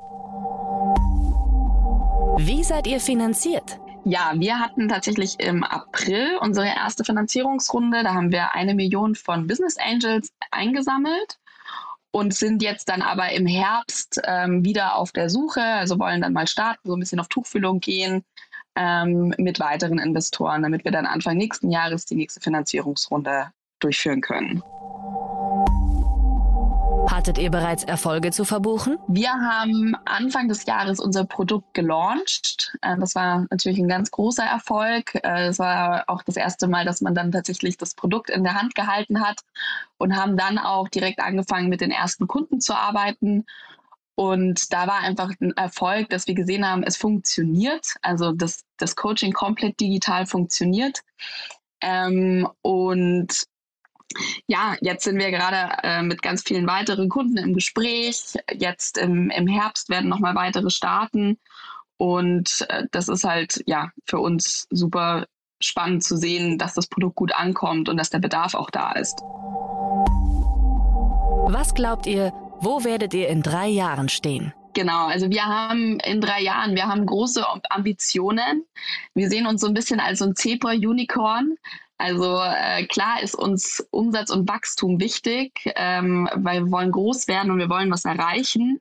Wie 2.38 2.62
seid 2.62 2.86
ihr 2.86 3.00
finanziert? 3.00 3.80
Ja, 4.04 4.32
wir 4.36 4.60
hatten 4.60 4.88
tatsächlich 4.88 5.38
im 5.40 5.64
April 5.64 6.38
unsere 6.40 6.66
erste 6.66 7.04
Finanzierungsrunde. 7.04 8.02
Da 8.04 8.14
haben 8.14 8.32
wir 8.32 8.54
eine 8.54 8.74
Million 8.74 9.14
von 9.14 9.46
Business 9.46 9.76
Angels 9.76 10.32
eingesammelt 10.50 11.38
und 12.10 12.32
sind 12.32 12.62
jetzt 12.62 12.88
dann 12.88 13.02
aber 13.02 13.32
im 13.32 13.46
Herbst 13.46 14.20
ähm, 14.24 14.64
wieder 14.64 14.96
auf 14.96 15.12
der 15.12 15.28
Suche, 15.28 15.62
also 15.62 15.98
wollen 15.98 16.22
dann 16.22 16.32
mal 16.32 16.46
starten, 16.46 16.88
so 16.88 16.94
ein 16.94 17.00
bisschen 17.00 17.20
auf 17.20 17.28
Tuchfüllung 17.28 17.80
gehen, 17.80 18.24
ähm, 18.76 19.34
mit 19.38 19.60
weiteren 19.60 19.98
Investoren, 19.98 20.62
damit 20.62 20.84
wir 20.84 20.92
dann 20.92 21.06
Anfang 21.06 21.36
nächsten 21.36 21.70
Jahres 21.70 22.06
die 22.06 22.16
nächste 22.16 22.40
Finanzierungsrunde 22.40 23.50
durchführen 23.80 24.20
können. 24.20 24.62
Hattet 27.10 27.38
ihr 27.38 27.50
bereits 27.50 27.84
Erfolge 27.84 28.30
zu 28.32 28.44
verbuchen? 28.44 28.98
Wir 29.08 29.30
haben 29.30 29.96
Anfang 30.04 30.46
des 30.48 30.66
Jahres 30.66 31.00
unser 31.00 31.24
Produkt 31.24 31.72
gelauncht. 31.72 32.76
Äh, 32.82 32.96
das 32.98 33.14
war 33.14 33.46
natürlich 33.50 33.78
ein 33.78 33.88
ganz 33.88 34.10
großer 34.10 34.44
Erfolg. 34.44 35.14
Äh, 35.14 35.46
es 35.46 35.58
war 35.58 36.04
auch 36.08 36.22
das 36.22 36.36
erste 36.36 36.68
Mal, 36.68 36.84
dass 36.84 37.00
man 37.00 37.14
dann 37.14 37.32
tatsächlich 37.32 37.78
das 37.78 37.94
Produkt 37.94 38.28
in 38.28 38.44
der 38.44 38.54
Hand 38.54 38.74
gehalten 38.74 39.20
hat 39.20 39.40
und 39.96 40.16
haben 40.16 40.36
dann 40.36 40.58
auch 40.58 40.88
direkt 40.88 41.20
angefangen, 41.20 41.68
mit 41.68 41.80
den 41.80 41.90
ersten 41.90 42.28
Kunden 42.28 42.60
zu 42.60 42.74
arbeiten. 42.74 43.46
Und 44.18 44.72
da 44.72 44.88
war 44.88 44.98
einfach 44.98 45.30
ein 45.40 45.56
Erfolg, 45.56 46.10
dass 46.10 46.26
wir 46.26 46.34
gesehen 46.34 46.68
haben, 46.68 46.82
es 46.82 46.96
funktioniert. 46.96 47.94
Also 48.02 48.32
das, 48.32 48.64
das 48.76 48.96
Coaching 48.96 49.32
komplett 49.32 49.78
digital 49.78 50.26
funktioniert. 50.26 51.02
Ähm, 51.80 52.48
und 52.60 53.44
ja, 54.48 54.74
jetzt 54.80 55.04
sind 55.04 55.20
wir 55.20 55.30
gerade 55.30 55.72
äh, 55.84 56.02
mit 56.02 56.20
ganz 56.20 56.42
vielen 56.42 56.66
weiteren 56.66 57.08
Kunden 57.08 57.36
im 57.36 57.54
Gespräch. 57.54 58.34
Jetzt 58.52 58.98
im, 58.98 59.30
im 59.30 59.46
Herbst 59.46 59.88
werden 59.88 60.10
nochmal 60.10 60.34
weitere 60.34 60.70
starten. 60.70 61.38
Und 61.96 62.66
äh, 62.70 62.86
das 62.90 63.06
ist 63.06 63.22
halt 63.22 63.62
ja 63.66 63.92
für 64.04 64.18
uns 64.18 64.66
super 64.70 65.26
spannend 65.62 66.02
zu 66.02 66.16
sehen, 66.16 66.58
dass 66.58 66.74
das 66.74 66.88
Produkt 66.88 67.14
gut 67.14 67.32
ankommt 67.32 67.88
und 67.88 67.96
dass 67.96 68.10
der 68.10 68.18
Bedarf 68.18 68.54
auch 68.54 68.70
da 68.70 68.90
ist. 68.94 69.20
Was 71.50 71.72
glaubt 71.72 72.08
ihr, 72.08 72.32
wo 72.60 72.84
werdet 72.84 73.14
ihr 73.14 73.28
in 73.28 73.42
drei 73.42 73.68
Jahren 73.68 74.08
stehen? 74.08 74.52
Genau, 74.74 75.06
also 75.06 75.30
wir 75.30 75.44
haben 75.44 75.98
in 76.00 76.20
drei 76.20 76.40
Jahren, 76.42 76.76
wir 76.76 76.86
haben 76.86 77.04
große 77.04 77.44
Ambitionen. 77.70 78.64
Wir 79.14 79.28
sehen 79.28 79.46
uns 79.46 79.60
so 79.60 79.66
ein 79.66 79.74
bisschen 79.74 79.98
als 79.98 80.20
so 80.20 80.26
ein 80.26 80.36
Zebra-Unicorn. 80.36 81.56
Also 81.96 82.38
äh, 82.40 82.86
klar 82.86 83.20
ist 83.22 83.34
uns 83.34 83.84
Umsatz 83.90 84.30
und 84.30 84.48
Wachstum 84.48 85.00
wichtig, 85.00 85.52
ähm, 85.74 86.28
weil 86.36 86.64
wir 86.64 86.70
wollen 86.70 86.92
groß 86.92 87.26
werden 87.26 87.50
und 87.50 87.58
wir 87.58 87.68
wollen 87.68 87.90
was 87.90 88.04
erreichen. 88.04 88.80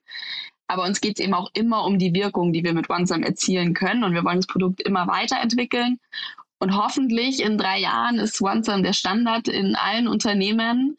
Aber 0.67 0.83
uns 0.83 1.01
geht 1.01 1.17
es 1.17 1.25
eben 1.25 1.33
auch 1.33 1.49
immer 1.53 1.83
um 1.85 1.97
die 1.97 2.13
Wirkung, 2.13 2.53
die 2.53 2.63
wir 2.63 2.73
mit 2.73 2.89
OneSum 2.89 3.23
erzielen 3.23 3.73
können. 3.73 4.03
Und 4.03 4.13
wir 4.13 4.23
wollen 4.23 4.37
das 4.37 4.47
Produkt 4.47 4.81
immer 4.81 5.07
weiterentwickeln. 5.07 5.99
Und 6.59 6.75
hoffentlich 6.75 7.41
in 7.41 7.57
drei 7.57 7.79
Jahren 7.79 8.19
ist 8.19 8.41
OneSum 8.41 8.83
der 8.83 8.93
Standard 8.93 9.47
in 9.47 9.75
allen 9.75 10.07
Unternehmen 10.07 10.97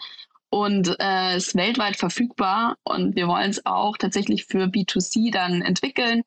und 0.51 0.97
äh, 1.01 1.37
ist 1.37 1.55
weltweit 1.55 1.97
verfügbar. 1.97 2.77
Und 2.85 3.17
wir 3.17 3.29
wollen 3.29 3.51
es 3.51 3.65
auch 3.67 3.97
tatsächlich 3.97 4.47
für 4.47 4.65
B2C 4.65 5.33
dann 5.33 5.63
entwickeln. 5.63 6.23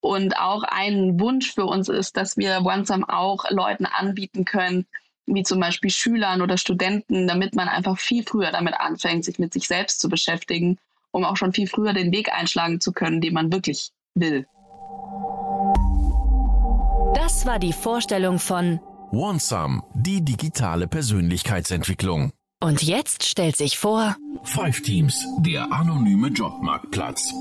Und 0.00 0.38
auch 0.38 0.62
ein 0.62 1.20
Wunsch 1.20 1.52
für 1.52 1.66
uns 1.66 1.88
ist, 1.88 2.16
dass 2.16 2.36
wir 2.36 2.64
OneSum 2.64 3.04
auch 3.04 3.50
Leuten 3.50 3.84
anbieten 3.84 4.46
können, 4.46 4.86
wie 5.26 5.42
zum 5.42 5.60
Beispiel 5.60 5.90
Schülern 5.90 6.40
oder 6.40 6.56
Studenten, 6.56 7.26
damit 7.26 7.54
man 7.54 7.68
einfach 7.68 7.98
viel 7.98 8.24
früher 8.24 8.50
damit 8.50 8.74
anfängt, 8.80 9.24
sich 9.24 9.38
mit 9.38 9.52
sich 9.52 9.68
selbst 9.68 10.00
zu 10.00 10.08
beschäftigen, 10.08 10.78
um 11.10 11.24
auch 11.24 11.36
schon 11.36 11.52
viel 11.52 11.66
früher 11.66 11.92
den 11.92 12.12
Weg 12.12 12.32
einschlagen 12.32 12.80
zu 12.80 12.92
können, 12.92 13.20
den 13.20 13.34
man 13.34 13.52
wirklich 13.52 13.90
will. 14.14 14.46
Das 17.14 17.44
war 17.44 17.58
die 17.58 17.72
Vorstellung 17.72 18.38
von 18.38 18.80
OneSum, 19.12 19.82
die 19.94 20.24
digitale 20.24 20.88
Persönlichkeitsentwicklung. 20.88 22.32
Und 22.62 22.82
jetzt 22.82 23.24
stellt 23.24 23.56
sich 23.56 23.78
vor 23.78 24.18
Five 24.42 24.82
Teams, 24.82 25.26
der 25.38 25.72
anonyme 25.72 26.28
Jobmarktplatz. 26.28 27.32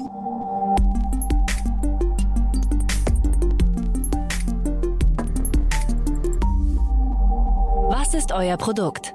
Was 7.89 8.13
ist 8.13 8.31
euer 8.31 8.55
Produkt? 8.55 9.13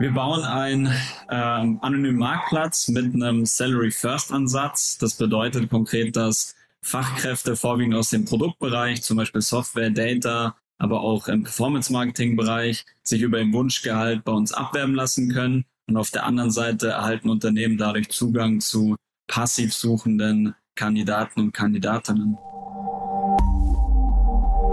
Wir 0.00 0.12
bauen 0.12 0.42
einen 0.42 0.92
ähm, 1.30 1.78
anonymen 1.82 2.18
Marktplatz 2.18 2.88
mit 2.88 3.14
einem 3.14 3.46
Salary 3.46 3.92
First 3.92 4.32
Ansatz. 4.32 4.98
Das 4.98 5.14
bedeutet 5.14 5.70
konkret, 5.70 6.16
dass 6.16 6.56
Fachkräfte 6.82 7.54
vorwiegend 7.54 7.94
aus 7.94 8.10
dem 8.10 8.24
Produktbereich, 8.24 9.04
zum 9.04 9.16
Beispiel 9.16 9.42
Software, 9.42 9.90
Data, 9.90 10.56
aber 10.78 11.00
auch 11.00 11.28
im 11.28 11.42
Performance 11.42 11.92
Marketing 11.92 12.36
Bereich, 12.36 12.84
sich 13.02 13.22
über 13.22 13.38
den 13.38 13.52
Wunschgehalt 13.52 14.24
bei 14.24 14.32
uns 14.32 14.52
abwerben 14.52 14.94
lassen 14.94 15.32
können. 15.32 15.64
Und 15.86 15.96
auf 15.96 16.10
der 16.10 16.24
anderen 16.24 16.50
Seite 16.50 16.88
erhalten 16.88 17.28
Unternehmen 17.28 17.78
dadurch 17.78 18.10
Zugang 18.10 18.60
zu 18.60 18.96
passiv 19.26 19.74
suchenden 19.74 20.54
Kandidaten 20.74 21.40
und 21.40 21.52
Kandidatinnen. 21.52 22.38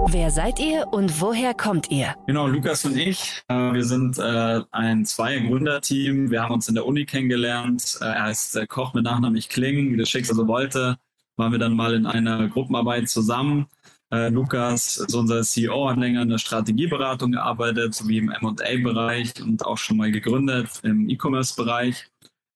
Wer 0.07 0.29
seid 0.29 0.59
ihr 0.59 0.87
und 0.91 1.19
woher 1.19 1.55
kommt 1.55 1.89
ihr? 1.89 2.13
Genau, 2.27 2.47
Lukas 2.47 2.85
und 2.85 2.95
ich. 2.95 3.41
Äh, 3.47 3.73
wir 3.73 3.83
sind 3.83 4.19
äh, 4.19 4.61
ein 4.71 5.03
Zweier-Gründerteam. 5.03 6.29
Wir 6.29 6.43
haben 6.43 6.53
uns 6.53 6.69
in 6.69 6.75
der 6.75 6.85
Uni 6.85 7.05
kennengelernt. 7.05 7.97
Äh, 8.01 8.05
er 8.05 8.23
heißt 8.23 8.55
äh, 8.57 8.67
Koch 8.67 8.93
mit 8.93 9.03
Nachnamen 9.03 9.35
Ich 9.35 9.49
Kling. 9.49 9.91
Wie 9.91 9.97
das 9.97 10.07
Schicksal 10.09 10.35
so 10.35 10.47
wollte, 10.47 10.97
waren 11.37 11.51
wir 11.51 11.59
dann 11.59 11.73
mal 11.73 11.95
in 11.95 12.05
einer 12.05 12.47
Gruppenarbeit 12.49 13.09
zusammen. 13.09 13.65
Äh, 14.11 14.29
Lukas 14.29 14.97
ist 14.97 15.15
unser 15.15 15.41
CEO, 15.41 15.89
hat 15.89 15.97
länger 15.97 16.21
in 16.21 16.29
der 16.29 16.37
Strategieberatung 16.37 17.31
gearbeitet, 17.31 17.95
sowie 17.95 18.19
im 18.19 18.29
M&A-Bereich 18.29 19.33
und 19.41 19.65
auch 19.65 19.77
schon 19.77 19.97
mal 19.97 20.11
gegründet 20.11 20.69
im 20.83 21.09
E-Commerce-Bereich. 21.09 22.07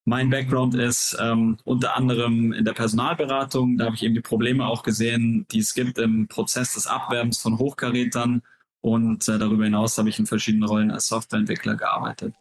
Mein 0.05 0.29
Background 0.29 0.75
ist 0.75 1.17
ähm, 1.19 1.57
unter 1.65 1.95
anderem 1.95 2.53
in 2.53 2.65
der 2.65 2.73
Personalberatung. 2.73 3.77
Da 3.77 3.85
habe 3.85 3.95
ich 3.95 4.03
eben 4.03 4.15
die 4.15 4.21
Probleme 4.21 4.65
auch 4.65 4.83
gesehen, 4.83 5.45
die 5.51 5.59
es 5.59 5.73
gibt 5.73 5.97
im 5.99 6.27
Prozess 6.27 6.73
des 6.73 6.87
Abwerbens 6.87 7.39
von 7.39 7.59
Hochkarätern. 7.59 8.41
Und 8.81 9.27
äh, 9.27 9.37
darüber 9.37 9.65
hinaus 9.65 9.97
habe 9.97 10.09
ich 10.09 10.17
in 10.17 10.25
verschiedenen 10.25 10.67
Rollen 10.67 10.91
als 10.91 11.07
Softwareentwickler 11.07 11.75
gearbeitet. 11.75 12.33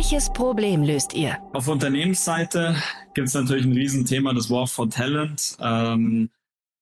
Welches 0.00 0.30
Problem 0.30 0.82
löst 0.82 1.12
ihr? 1.12 1.36
Auf 1.52 1.68
Unternehmensseite 1.68 2.74
gibt 3.12 3.28
es 3.28 3.34
natürlich 3.34 3.66
ein 3.66 3.74
Riesenthema 3.74 4.32
des 4.32 4.48
War 4.48 4.66
for 4.66 4.88
Talent. 4.88 5.58
Ähm, 5.60 6.30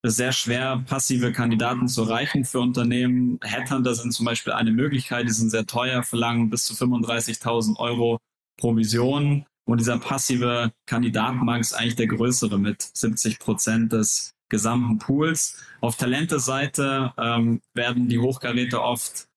es 0.02 0.12
ist 0.12 0.16
sehr 0.18 0.30
schwer, 0.30 0.84
passive 0.86 1.32
Kandidaten 1.32 1.88
zu 1.88 2.02
erreichen 2.02 2.44
für 2.44 2.60
Unternehmen. 2.60 3.40
Headhunter 3.42 3.96
sind 3.96 4.12
zum 4.12 4.24
Beispiel 4.24 4.52
eine 4.52 4.70
Möglichkeit, 4.70 5.26
die 5.26 5.32
sind 5.32 5.50
sehr 5.50 5.66
teuer, 5.66 6.04
verlangen 6.04 6.48
bis 6.48 6.64
zu 6.64 6.74
35.000 6.74 7.80
Euro 7.80 8.18
Provision. 8.56 9.44
Und 9.64 9.80
dieser 9.80 9.98
passive 9.98 10.70
Kandidatenmarkt 10.86 11.62
ist 11.62 11.72
eigentlich 11.72 11.96
der 11.96 12.06
größere 12.06 12.56
mit 12.56 12.82
70 12.82 13.40
Prozent 13.40 13.92
des 13.92 14.36
gesamten 14.48 14.98
Pools. 14.98 15.60
Auf 15.80 15.96
Talente-Seite 15.96 17.14
ähm, 17.18 17.62
werden 17.74 18.08
die 18.08 18.20
Hochkaräter 18.20 18.80
oft 18.80 19.27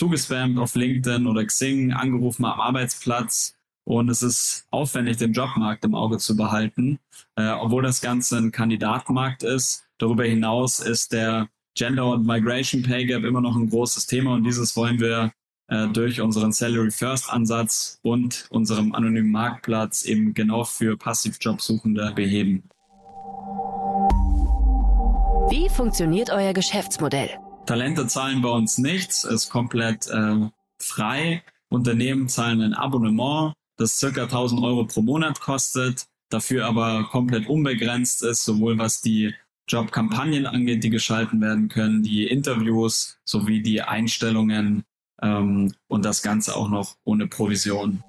zugespammt 0.00 0.58
auf 0.58 0.74
LinkedIn 0.74 1.26
oder 1.26 1.44
Xing, 1.44 1.92
angerufen 1.92 2.44
am 2.44 2.60
Arbeitsplatz. 2.60 3.54
Und 3.84 4.08
es 4.08 4.22
ist 4.22 4.66
aufwendig, 4.70 5.16
den 5.16 5.32
Jobmarkt 5.32 5.84
im 5.84 5.94
Auge 5.94 6.18
zu 6.18 6.36
behalten, 6.36 6.98
äh, 7.36 7.50
obwohl 7.50 7.82
das 7.82 8.00
Ganze 8.00 8.36
ein 8.36 8.52
Kandidatenmarkt 8.52 9.42
ist 9.42 9.84
Darüber 10.00 10.24
hinaus 10.24 10.80
ist 10.80 11.12
der 11.12 11.50
Gender 11.74 12.06
und 12.06 12.26
Migration 12.26 12.82
Pay 12.82 13.04
Gap 13.04 13.22
immer 13.22 13.42
noch 13.42 13.54
ein 13.54 13.68
großes 13.68 14.06
Thema 14.06 14.32
und 14.32 14.44
dieses 14.44 14.74
wollen 14.74 14.98
wir 14.98 15.30
äh, 15.68 15.88
durch 15.88 16.22
unseren 16.22 16.52
Salary 16.52 16.90
First 16.90 17.30
Ansatz 17.30 18.00
und 18.02 18.46
unserem 18.48 18.94
anonymen 18.94 19.30
Marktplatz 19.30 20.02
eben 20.06 20.32
genau 20.32 20.64
für 20.64 20.96
Passivjobsuchende 20.96 22.12
beheben. 22.14 22.62
Wie 25.50 25.68
funktioniert 25.68 26.30
euer 26.30 26.54
Geschäftsmodell? 26.54 27.38
Talente 27.66 28.06
zahlen 28.06 28.42
bei 28.42 28.48
uns 28.48 28.78
nichts, 28.78 29.24
ist 29.24 29.50
komplett 29.50 30.08
äh, 30.08 30.48
frei. 30.78 31.42
Unternehmen 31.68 32.28
zahlen 32.28 32.62
ein 32.62 32.74
Abonnement, 32.74 33.54
das 33.76 33.98
circa 33.98 34.24
1000 34.24 34.62
Euro 34.62 34.84
pro 34.84 35.02
Monat 35.02 35.40
kostet, 35.40 36.06
dafür 36.30 36.66
aber 36.66 37.04
komplett 37.04 37.48
unbegrenzt 37.48 38.22
ist, 38.22 38.44
sowohl 38.44 38.78
was 38.78 39.00
die 39.00 39.34
Jobkampagnen 39.68 40.46
angeht, 40.46 40.82
die 40.82 40.90
geschalten 40.90 41.40
werden 41.40 41.68
können, 41.68 42.02
die 42.02 42.26
Interviews 42.26 43.18
sowie 43.24 43.62
die 43.62 43.82
Einstellungen 43.82 44.84
ähm, 45.22 45.72
und 45.86 46.04
das 46.04 46.22
Ganze 46.22 46.56
auch 46.56 46.68
noch 46.68 46.96
ohne 47.04 47.28
Provision. 47.28 48.02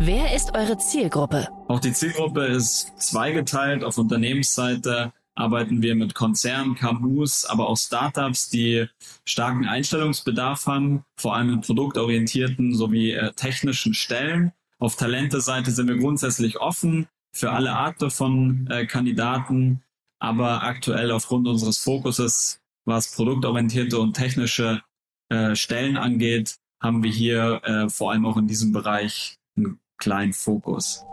Wer 0.00 0.36
ist 0.36 0.54
eure 0.54 0.78
Zielgruppe? 0.78 1.48
Auch 1.66 1.80
die 1.80 1.92
Zielgruppe 1.92 2.44
ist 2.44 2.92
zweigeteilt. 3.00 3.82
Auf 3.82 3.98
Unternehmensseite 3.98 5.12
arbeiten 5.38 5.82
wir 5.82 5.94
mit 5.94 6.14
Konzernen, 6.14 6.74
KMUs, 6.74 7.44
aber 7.44 7.68
auch 7.68 7.76
Startups, 7.76 8.50
die 8.50 8.86
starken 9.24 9.66
Einstellungsbedarf 9.66 10.66
haben, 10.66 11.04
vor 11.16 11.36
allem 11.36 11.54
in 11.54 11.60
produktorientierten 11.60 12.74
sowie 12.74 13.12
äh, 13.12 13.32
technischen 13.34 13.94
Stellen. 13.94 14.52
Auf 14.80 14.96
Talente-Seite 14.96 15.70
sind 15.70 15.88
wir 15.88 15.96
grundsätzlich 15.96 16.58
offen 16.58 17.06
für 17.32 17.52
alle 17.52 17.72
Arten 17.72 18.10
von 18.10 18.66
äh, 18.68 18.86
Kandidaten. 18.86 19.82
Aber 20.20 20.64
aktuell 20.64 21.12
aufgrund 21.12 21.46
unseres 21.46 21.78
Fokuses, 21.78 22.60
was 22.84 23.12
produktorientierte 23.12 23.98
und 23.98 24.14
technische 24.14 24.82
äh, 25.28 25.54
Stellen 25.54 25.96
angeht, 25.96 26.56
haben 26.82 27.04
wir 27.04 27.12
hier 27.12 27.60
äh, 27.62 27.88
vor 27.88 28.10
allem 28.10 28.26
auch 28.26 28.36
in 28.36 28.48
diesem 28.48 28.72
Bereich 28.72 29.36
einen 29.56 29.78
kleinen 29.98 30.32
Fokus. 30.32 31.04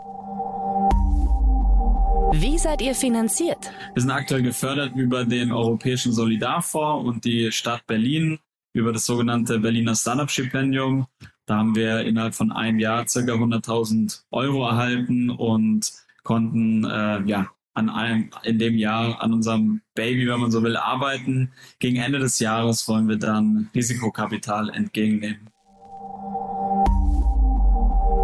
Wie 2.38 2.58
seid 2.58 2.82
ihr 2.82 2.94
finanziert? 2.94 3.70
Wir 3.94 4.02
sind 4.02 4.10
aktuell 4.10 4.42
gefördert 4.42 4.94
über 4.94 5.24
den 5.24 5.52
Europäischen 5.52 6.12
Solidarfonds 6.12 7.08
und 7.08 7.24
die 7.24 7.50
Stadt 7.50 7.86
Berlin 7.86 8.38
über 8.74 8.92
das 8.92 9.06
sogenannte 9.06 9.58
Berliner 9.58 9.94
Startup-Stipendium. 9.94 11.06
Da 11.46 11.56
haben 11.56 11.74
wir 11.74 12.00
innerhalb 12.00 12.34
von 12.34 12.52
einem 12.52 12.78
Jahr 12.78 13.08
circa 13.08 13.32
100.000 13.32 14.24
Euro 14.32 14.68
erhalten 14.68 15.30
und 15.30 15.90
konnten 16.24 16.84
äh, 16.84 17.22
ja 17.22 17.50
an 17.72 17.88
einem, 17.88 18.28
in 18.42 18.58
dem 18.58 18.76
Jahr 18.76 19.22
an 19.22 19.32
unserem 19.32 19.80
Baby, 19.94 20.28
wenn 20.28 20.40
man 20.40 20.50
so 20.50 20.62
will, 20.62 20.76
arbeiten. 20.76 21.52
Gegen 21.78 21.96
Ende 21.96 22.18
des 22.18 22.38
Jahres 22.38 22.86
wollen 22.86 23.08
wir 23.08 23.16
dann 23.16 23.70
Risikokapital 23.74 24.68
entgegennehmen. 24.68 25.48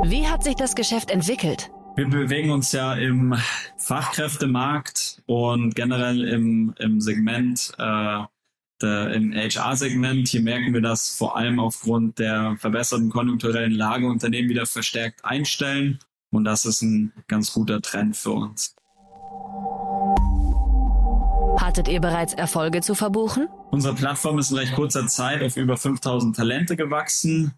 Wie 0.05 0.29
hat 0.29 0.45
sich 0.45 0.57
das 0.57 0.75
Geschäft 0.75 1.11
entwickelt? 1.11 1.71
Wir 1.95 2.09
bewegen 2.09 2.51
uns 2.51 2.73
ja 2.73 2.95
im 2.95 3.35
Fachkräftemarkt 3.77 5.23
und 5.27 5.75
generell 5.75 6.25
im, 6.25 6.75
im 6.79 7.03
Segment, 7.03 7.73
äh, 7.77 8.23
der, 8.81 9.13
im 9.13 9.33
HR-Segment. 9.35 10.29
Hier 10.29 10.41
merken 10.41 10.73
wir, 10.73 10.81
dass 10.81 11.15
vor 11.15 11.37
allem 11.37 11.61
aufgrund 11.61 12.19
der 12.19 12.57
verbesserten 12.59 13.11
konjunkturellen 13.11 13.73
Lage 13.73 14.07
Unternehmen 14.07 14.49
wieder 14.49 14.65
verstärkt 14.65 15.23
einstellen. 15.25 15.99
Und 16.31 16.45
das 16.45 16.65
ist 16.65 16.81
ein 16.81 17.13
ganz 17.29 17.53
guter 17.53 17.83
Trend 17.83 18.17
für 18.17 18.31
uns. 18.31 18.75
Hattet 21.59 21.89
ihr 21.89 22.01
bereits 22.01 22.33
Erfolge 22.33 22.81
zu 22.81 22.95
verbuchen? 22.95 23.49
Unsere 23.71 23.95
Plattform 23.95 24.39
ist 24.39 24.51
in 24.51 24.57
recht 24.57 24.75
kurzer 24.75 25.07
Zeit 25.09 25.43
auf 25.43 25.59
über 25.59 25.77
5000 25.77 26.35
Talente 26.35 26.75
gewachsen. 26.75 27.53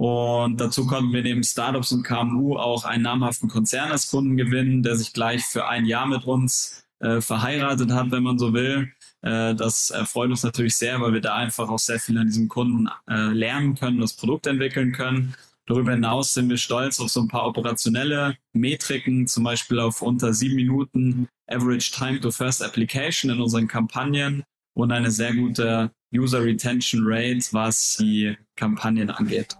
Und 0.00 0.58
dazu 0.58 0.86
konnten 0.86 1.12
wir 1.12 1.22
neben 1.22 1.44
Startups 1.44 1.92
und 1.92 2.04
KMU 2.04 2.56
auch 2.56 2.86
einen 2.86 3.02
namhaften 3.02 3.50
Konzern 3.50 3.90
als 3.90 4.10
Kunden 4.10 4.38
gewinnen, 4.38 4.82
der 4.82 4.96
sich 4.96 5.12
gleich 5.12 5.44
für 5.44 5.68
ein 5.68 5.84
Jahr 5.84 6.06
mit 6.06 6.24
uns 6.24 6.86
äh, 7.00 7.20
verheiratet 7.20 7.92
hat, 7.92 8.10
wenn 8.10 8.22
man 8.22 8.38
so 8.38 8.54
will. 8.54 8.90
Äh, 9.20 9.54
das 9.54 9.90
erfreut 9.90 10.30
uns 10.30 10.42
natürlich 10.42 10.74
sehr, 10.74 11.02
weil 11.02 11.12
wir 11.12 11.20
da 11.20 11.34
einfach 11.34 11.68
auch 11.68 11.78
sehr 11.78 12.00
viel 12.00 12.16
an 12.16 12.28
diesem 12.28 12.48
Kunden 12.48 12.88
äh, 13.10 13.26
lernen 13.26 13.74
können, 13.74 14.00
das 14.00 14.14
Produkt 14.14 14.46
entwickeln 14.46 14.92
können. 14.92 15.34
Darüber 15.66 15.92
hinaus 15.92 16.32
sind 16.32 16.48
wir 16.48 16.56
stolz 16.56 16.98
auf 16.98 17.10
so 17.10 17.20
ein 17.20 17.28
paar 17.28 17.46
operationelle 17.46 18.38
Metriken, 18.54 19.26
zum 19.26 19.44
Beispiel 19.44 19.80
auf 19.80 20.00
unter 20.00 20.32
sieben 20.32 20.54
Minuten 20.54 21.28
Average 21.46 21.90
Time 21.92 22.20
to 22.20 22.30
First 22.30 22.62
Application 22.62 23.30
in 23.30 23.38
unseren 23.38 23.68
Kampagnen 23.68 24.44
und 24.72 24.92
eine 24.92 25.10
sehr 25.10 25.34
gute 25.34 25.90
User 26.10 26.42
Retention 26.42 27.02
Rate, 27.04 27.48
was 27.52 27.98
die 28.00 28.34
Kampagnen 28.56 29.10
angeht. 29.10 29.58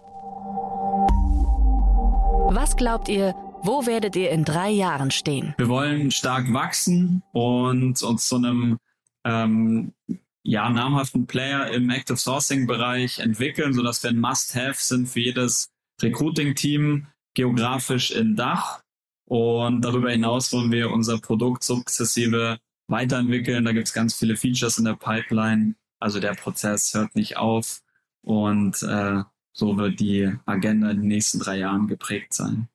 Was 2.60 2.76
glaubt 2.76 3.08
ihr, 3.08 3.34
wo 3.62 3.86
werdet 3.86 4.16
ihr 4.16 4.28
in 4.28 4.44
drei 4.44 4.68
Jahren 4.68 5.10
stehen? 5.10 5.54
Wir 5.56 5.70
wollen 5.70 6.10
stark 6.10 6.52
wachsen 6.52 7.22
und 7.32 8.02
uns 8.02 8.28
zu 8.28 8.36
einem 8.36 8.76
ähm, 9.24 9.94
ja, 10.42 10.68
namhaften 10.68 11.26
Player 11.26 11.70
im 11.70 11.88
Active 11.88 12.18
Sourcing 12.18 12.66
Bereich 12.66 13.18
entwickeln, 13.18 13.72
sodass 13.72 14.02
wir 14.02 14.10
ein 14.10 14.20
Must-Have 14.20 14.74
sind 14.74 15.08
für 15.08 15.20
jedes 15.20 15.70
Recruiting-Team 16.02 17.06
geografisch 17.32 18.10
in 18.10 18.36
Dach. 18.36 18.82
Und 19.24 19.80
darüber 19.80 20.10
hinaus 20.10 20.52
wollen 20.52 20.70
wir 20.70 20.90
unser 20.90 21.18
Produkt 21.18 21.64
sukzessive 21.64 22.58
weiterentwickeln. 22.88 23.64
Da 23.64 23.72
gibt 23.72 23.88
es 23.88 23.94
ganz 23.94 24.14
viele 24.14 24.36
Features 24.36 24.76
in 24.76 24.84
der 24.84 24.96
Pipeline. 24.96 25.76
Also 25.98 26.20
der 26.20 26.34
Prozess 26.34 26.92
hört 26.92 27.14
nicht 27.14 27.38
auf. 27.38 27.80
Und 28.20 28.82
äh, 28.82 29.22
so 29.52 29.76
wird 29.76 30.00
die 30.00 30.32
Agenda 30.46 30.90
in 30.90 31.00
den 31.00 31.08
nächsten 31.08 31.38
drei 31.38 31.58
Jahren 31.58 31.86
geprägt 31.86 32.34
sein. 32.34 32.68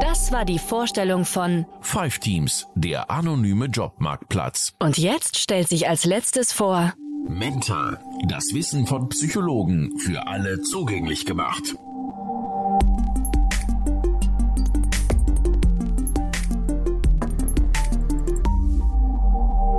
Das 0.00 0.32
war 0.32 0.44
die 0.44 0.58
Vorstellung 0.58 1.24
von 1.24 1.66
Five 1.80 2.18
Teams, 2.18 2.66
der 2.74 3.10
anonyme 3.10 3.66
Jobmarktplatz. 3.66 4.74
Und 4.78 4.98
jetzt 4.98 5.38
stellt 5.38 5.68
sich 5.68 5.88
als 5.88 6.04
letztes 6.04 6.52
vor 6.52 6.94
Mentor, 7.28 7.98
das 8.26 8.52
Wissen 8.54 8.86
von 8.86 9.08
Psychologen 9.10 9.98
für 9.98 10.26
alle 10.26 10.62
zugänglich 10.62 11.26
gemacht. 11.26 11.76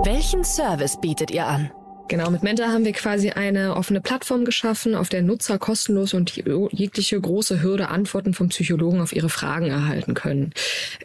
Welchen 0.04 0.44
Service 0.44 1.00
bietet 1.00 1.32
ihr 1.32 1.46
an? 1.46 1.72
Genau, 2.12 2.30
mit 2.30 2.44
Mentor 2.44 2.68
haben 2.68 2.84
wir 2.84 2.92
quasi 2.92 3.30
eine 3.30 3.78
offene 3.78 4.02
Plattform 4.02 4.44
geschaffen, 4.44 4.96
auf 4.96 5.08
der 5.08 5.22
Nutzer 5.22 5.58
kostenlos 5.58 6.14
und 6.14 6.36
jegliche 6.36 7.22
große 7.22 7.64
Hürde 7.64 7.88
Antworten 7.88 8.34
vom 8.34 8.50
Psychologen 8.50 9.00
auf 9.00 9.16
ihre 9.16 9.30
Fragen 9.30 9.68
erhalten 9.68 10.14
können. 10.14 10.52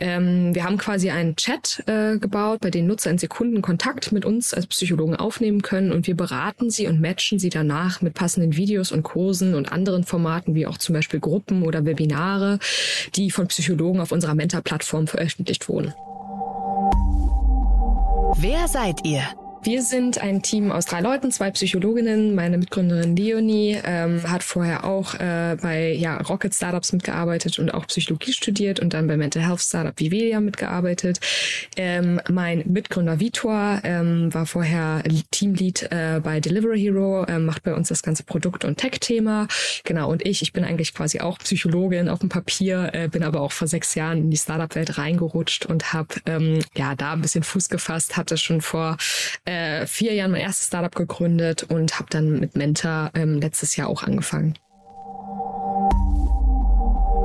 Ähm, 0.00 0.52
wir 0.52 0.64
haben 0.64 0.78
quasi 0.78 1.10
einen 1.10 1.36
Chat 1.36 1.84
äh, 1.86 2.18
gebaut, 2.18 2.58
bei 2.60 2.70
dem 2.70 2.88
Nutzer 2.88 3.12
in 3.12 3.18
Sekunden 3.18 3.62
Kontakt 3.62 4.10
mit 4.10 4.24
uns 4.24 4.52
als 4.52 4.66
Psychologen 4.66 5.14
aufnehmen 5.14 5.62
können 5.62 5.92
und 5.92 6.08
wir 6.08 6.16
beraten 6.16 6.70
sie 6.70 6.88
und 6.88 7.00
matchen 7.00 7.38
sie 7.38 7.50
danach 7.50 8.02
mit 8.02 8.14
passenden 8.14 8.56
Videos 8.56 8.90
und 8.90 9.04
Kursen 9.04 9.54
und 9.54 9.70
anderen 9.70 10.02
Formaten 10.02 10.56
wie 10.56 10.66
auch 10.66 10.76
zum 10.76 10.92
Beispiel 10.92 11.20
Gruppen 11.20 11.62
oder 11.62 11.84
Webinare, 11.84 12.58
die 13.14 13.30
von 13.30 13.46
Psychologen 13.46 14.00
auf 14.00 14.10
unserer 14.10 14.34
Mentor-Plattform 14.34 15.06
veröffentlicht 15.06 15.68
wurden. 15.68 15.94
Wer 18.40 18.66
seid 18.66 19.06
ihr? 19.06 19.22
Wir 19.62 19.82
sind 19.82 20.22
ein 20.22 20.42
Team 20.42 20.70
aus 20.70 20.86
drei 20.86 21.00
Leuten, 21.00 21.32
zwei 21.32 21.50
Psychologinnen. 21.50 22.34
Meine 22.34 22.56
Mitgründerin 22.56 23.16
Leonie 23.16 23.76
ähm, 23.84 24.22
hat 24.30 24.42
vorher 24.44 24.84
auch 24.84 25.14
äh, 25.14 25.56
bei 25.60 25.92
ja, 25.92 26.18
Rocket 26.18 26.54
Startups 26.54 26.92
mitgearbeitet 26.92 27.58
und 27.58 27.74
auch 27.74 27.86
Psychologie 27.86 28.32
studiert 28.32 28.78
und 28.78 28.94
dann 28.94 29.08
bei 29.08 29.16
Mental 29.16 29.42
Health 29.42 29.60
Startup 29.60 29.98
Vivelia 29.98 30.40
mitgearbeitet. 30.40 31.18
Ähm, 31.76 32.20
mein 32.30 32.62
Mitgründer 32.66 33.18
Vitor 33.18 33.80
ähm, 33.82 34.32
war 34.32 34.46
vorher 34.46 35.02
Teamlead 35.32 35.90
äh, 35.90 36.20
bei 36.22 36.38
Delivery 36.38 36.80
Hero, 36.80 37.24
äh, 37.24 37.38
macht 37.38 37.64
bei 37.64 37.74
uns 37.74 37.88
das 37.88 38.02
ganze 38.02 38.22
Produkt- 38.22 38.64
und 38.64 38.76
Tech-Thema. 38.76 39.48
Genau, 39.84 40.10
und 40.10 40.24
ich, 40.24 40.42
ich 40.42 40.52
bin 40.52 40.64
eigentlich 40.64 40.94
quasi 40.94 41.20
auch 41.20 41.38
Psychologin 41.38 42.08
auf 42.08 42.20
dem 42.20 42.28
Papier, 42.28 42.90
äh, 42.92 43.08
bin 43.08 43.24
aber 43.24 43.40
auch 43.40 43.52
vor 43.52 43.66
sechs 43.66 43.94
Jahren 43.94 44.18
in 44.18 44.30
die 44.30 44.36
Startup-Welt 44.36 44.98
reingerutscht 44.98 45.66
und 45.66 45.92
habe 45.92 46.14
ähm, 46.26 46.60
ja 46.76 46.94
da 46.94 47.14
ein 47.14 47.22
bisschen 47.22 47.42
Fuß 47.42 47.68
gefasst, 47.68 48.16
hatte 48.16 48.36
schon 48.36 48.60
vor 48.60 48.96
äh, 49.46 49.86
vier 49.86 50.14
Jahren 50.14 50.32
mein 50.32 50.42
erstes 50.42 50.66
Startup 50.66 50.94
gegründet 50.94 51.64
und 51.64 51.98
habe 51.98 52.08
dann 52.10 52.38
mit 52.38 52.56
Mentor 52.56 53.10
ähm, 53.14 53.40
letztes 53.40 53.76
Jahr 53.76 53.88
auch 53.88 54.02
angefangen. 54.02 54.58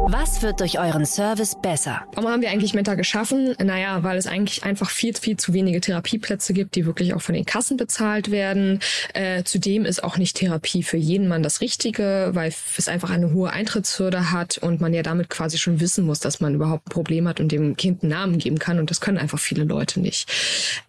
Was 0.08 0.42
wird 0.42 0.60
durch 0.60 0.80
euren 0.80 1.06
Service 1.06 1.56
besser? 1.62 2.02
Warum 2.14 2.32
haben 2.32 2.42
wir 2.42 2.50
eigentlich 2.50 2.74
Mentor 2.74 2.96
geschaffen? 2.96 3.56
Naja, 3.64 4.04
weil 4.04 4.18
es 4.18 4.26
eigentlich 4.26 4.64
einfach 4.64 4.90
viel, 4.90 5.14
viel 5.14 5.38
zu 5.38 5.54
wenige 5.54 5.80
Therapieplätze 5.80 6.54
gibt, 6.54 6.76
die 6.76 6.88
wirklich 6.88 7.14
auch 7.14 7.22
von 7.22 7.36
den 7.36 7.46
Kassen 7.46 7.78
bezahlt 7.78 8.32
werden. 8.32 8.80
Äh, 9.14 9.44
zudem 9.44 9.86
ist 9.86 10.04
auch 10.04 10.18
nicht 10.18 10.38
Therapie 10.38 10.82
für 10.82 10.98
jeden 10.98 11.28
Mann 11.28 11.44
das 11.44 11.62
Richtige, 11.62 12.32
weil 12.34 12.52
es 12.78 12.88
einfach 12.88 13.12
eine 13.12 13.32
hohe 13.32 13.52
Eintrittshürde 13.52 14.32
hat 14.32 14.58
und 14.58 14.82
man 14.82 14.94
ja 14.94 15.04
damit 15.04 15.30
quasi 15.30 15.60
schon 15.60 15.80
wissen 15.80 16.06
muss, 16.06 16.20
dass 16.20 16.40
man 16.40 16.56
überhaupt 16.56 16.88
ein 16.88 16.92
Problem 16.92 17.28
hat 17.28 17.40
und 17.40 17.52
dem 17.52 17.78
Kind 17.78 18.02
einen 18.02 18.12
Namen 18.12 18.38
geben 18.40 18.58
kann. 18.58 18.80
Und 18.80 18.90
das 18.90 19.02
können 19.02 19.20
einfach 19.20 19.40
viele 19.40 19.64
Leute 19.64 20.00
nicht. 20.00 20.30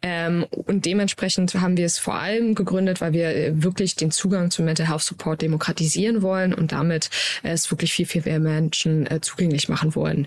Ähm, 0.00 0.46
und 0.50 0.86
dementsprechend 0.86 1.54
haben 1.54 1.76
wir 1.76 1.86
es 1.86 1.98
vor 1.98 2.14
allem 2.14 2.54
gegründet, 2.54 3.00
weil 3.02 3.12
wir 3.12 3.28
äh, 3.28 3.62
wirklich 3.62 3.94
den 3.94 4.10
Zugang 4.10 4.50
zum 4.50 4.64
Mental 4.64 4.88
Health 4.88 5.02
Support 5.02 5.42
demokratisieren 5.42 6.22
wollen 6.22 6.54
und 6.54 6.72
damit 6.72 7.10
äh, 7.42 7.50
es 7.50 7.70
wirklich 7.70 7.92
viel, 7.92 8.06
viel 8.06 8.22
mehr 8.22 8.40
Menschen 8.40 9.01
äh, 9.06 9.20
zugänglich 9.20 9.68
machen 9.68 9.94
wollen. 9.94 10.26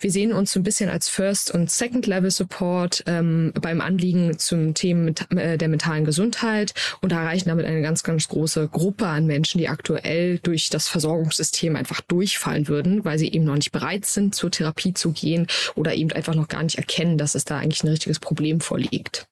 Wir 0.00 0.10
sehen 0.10 0.32
uns 0.32 0.52
so 0.52 0.60
ein 0.60 0.62
bisschen 0.62 0.90
als 0.90 1.08
First- 1.08 1.50
und 1.50 1.70
Second-Level-Support 1.70 3.04
ähm, 3.06 3.52
beim 3.60 3.80
Anliegen 3.80 4.38
zum 4.38 4.74
Thema 4.74 5.12
äh, 5.30 5.58
der 5.58 5.68
mentalen 5.68 6.04
Gesundheit 6.04 6.74
und 7.00 7.12
erreichen 7.12 7.48
damit 7.48 7.66
eine 7.66 7.82
ganz, 7.82 8.02
ganz 8.02 8.28
große 8.28 8.68
Gruppe 8.68 9.06
an 9.06 9.26
Menschen, 9.26 9.58
die 9.58 9.68
aktuell 9.68 10.38
durch 10.38 10.70
das 10.70 10.88
Versorgungssystem 10.88 11.76
einfach 11.76 12.00
durchfallen 12.00 12.68
würden, 12.68 13.04
weil 13.04 13.18
sie 13.18 13.32
eben 13.32 13.44
noch 13.44 13.54
nicht 13.54 13.72
bereit 13.72 14.06
sind, 14.06 14.34
zur 14.34 14.50
Therapie 14.50 14.94
zu 14.94 15.12
gehen 15.12 15.46
oder 15.74 15.94
eben 15.94 16.12
einfach 16.12 16.34
noch 16.34 16.48
gar 16.48 16.62
nicht 16.62 16.78
erkennen, 16.78 17.18
dass 17.18 17.34
es 17.34 17.44
da 17.44 17.58
eigentlich 17.58 17.84
ein 17.84 17.88
richtiges 17.88 18.18
Problem 18.18 18.60
vorliegt. 18.60 19.26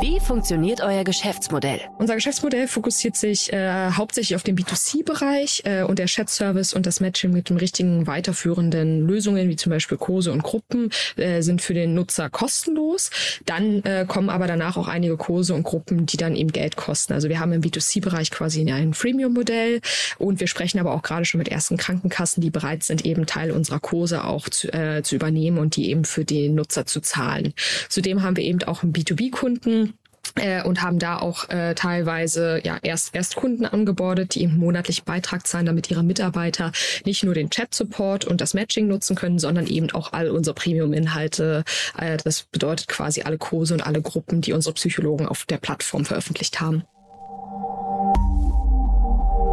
Wie 0.00 0.20
funktioniert 0.20 0.80
euer 0.80 1.02
Geschäftsmodell? 1.02 1.80
Unser 1.98 2.14
Geschäftsmodell 2.14 2.68
fokussiert 2.68 3.16
sich 3.16 3.52
äh, 3.52 3.90
hauptsächlich 3.90 4.36
auf 4.36 4.44
den 4.44 4.56
B2C-Bereich 4.56 5.62
äh, 5.64 5.82
und 5.82 5.98
der 5.98 6.06
Chat-Service 6.06 6.72
und 6.72 6.86
das 6.86 7.00
Matching 7.00 7.32
mit 7.32 7.50
den 7.50 7.56
richtigen 7.56 8.06
weiterführenden 8.06 9.00
Lösungen, 9.00 9.48
wie 9.48 9.56
zum 9.56 9.70
Beispiel 9.70 9.98
Kurse 9.98 10.30
und 10.30 10.44
Gruppen, 10.44 10.90
äh, 11.16 11.42
sind 11.42 11.62
für 11.62 11.74
den 11.74 11.94
Nutzer 11.94 12.30
kostenlos. 12.30 13.10
Dann 13.44 13.82
äh, 13.82 14.04
kommen 14.06 14.30
aber 14.30 14.46
danach 14.46 14.76
auch 14.76 14.86
einige 14.86 15.16
Kurse 15.16 15.52
und 15.54 15.64
Gruppen, 15.64 16.06
die 16.06 16.16
dann 16.16 16.36
eben 16.36 16.52
Geld 16.52 16.76
kosten. 16.76 17.12
Also 17.12 17.28
wir 17.28 17.40
haben 17.40 17.52
im 17.52 17.60
B2C-Bereich 17.60 18.30
quasi 18.30 18.70
ein 18.70 18.94
Freemium-Modell 18.94 19.80
und 20.18 20.38
wir 20.38 20.46
sprechen 20.46 20.78
aber 20.78 20.94
auch 20.94 21.02
gerade 21.02 21.24
schon 21.24 21.38
mit 21.38 21.48
ersten 21.48 21.76
Krankenkassen, 21.76 22.40
die 22.40 22.50
bereit 22.50 22.84
sind, 22.84 23.04
eben 23.04 23.26
Teil 23.26 23.50
unserer 23.50 23.80
Kurse 23.80 24.22
auch 24.22 24.48
zu, 24.48 24.72
äh, 24.72 25.02
zu 25.02 25.16
übernehmen 25.16 25.58
und 25.58 25.74
die 25.74 25.90
eben 25.90 26.04
für 26.04 26.24
den 26.24 26.54
Nutzer 26.54 26.86
zu 26.86 27.00
zahlen. 27.00 27.52
Zudem 27.88 28.22
haben 28.22 28.36
wir 28.36 28.44
eben 28.44 28.62
auch 28.62 28.84
einen 28.84 28.92
B2B-Kunden, 28.92 29.87
äh, 30.36 30.62
und 30.62 30.82
haben 30.82 30.98
da 30.98 31.18
auch 31.18 31.48
äh, 31.48 31.74
teilweise 31.74 32.60
ja 32.64 32.78
erst 32.82 33.14
erst 33.14 33.36
Kunden 33.36 33.64
angebordet, 33.64 34.34
die 34.34 34.42
eben 34.42 34.58
monatlich 34.58 35.04
Beitrag 35.04 35.46
zahlen, 35.46 35.66
damit 35.66 35.90
ihre 35.90 36.02
Mitarbeiter 36.02 36.72
nicht 37.04 37.24
nur 37.24 37.34
den 37.34 37.50
Chat-Support 37.50 38.24
und 38.24 38.40
das 38.40 38.54
Matching 38.54 38.88
nutzen 38.88 39.16
können, 39.16 39.38
sondern 39.38 39.66
eben 39.66 39.90
auch 39.92 40.12
all 40.12 40.30
unsere 40.30 40.54
Premium-Inhalte. 40.54 41.64
Äh, 41.96 42.18
das 42.22 42.42
bedeutet 42.44 42.88
quasi 42.88 43.22
alle 43.22 43.38
Kurse 43.38 43.74
und 43.74 43.86
alle 43.86 44.02
Gruppen, 44.02 44.40
die 44.40 44.52
unsere 44.52 44.74
Psychologen 44.74 45.26
auf 45.26 45.44
der 45.44 45.58
Plattform 45.58 46.04
veröffentlicht 46.04 46.60
haben. 46.60 46.84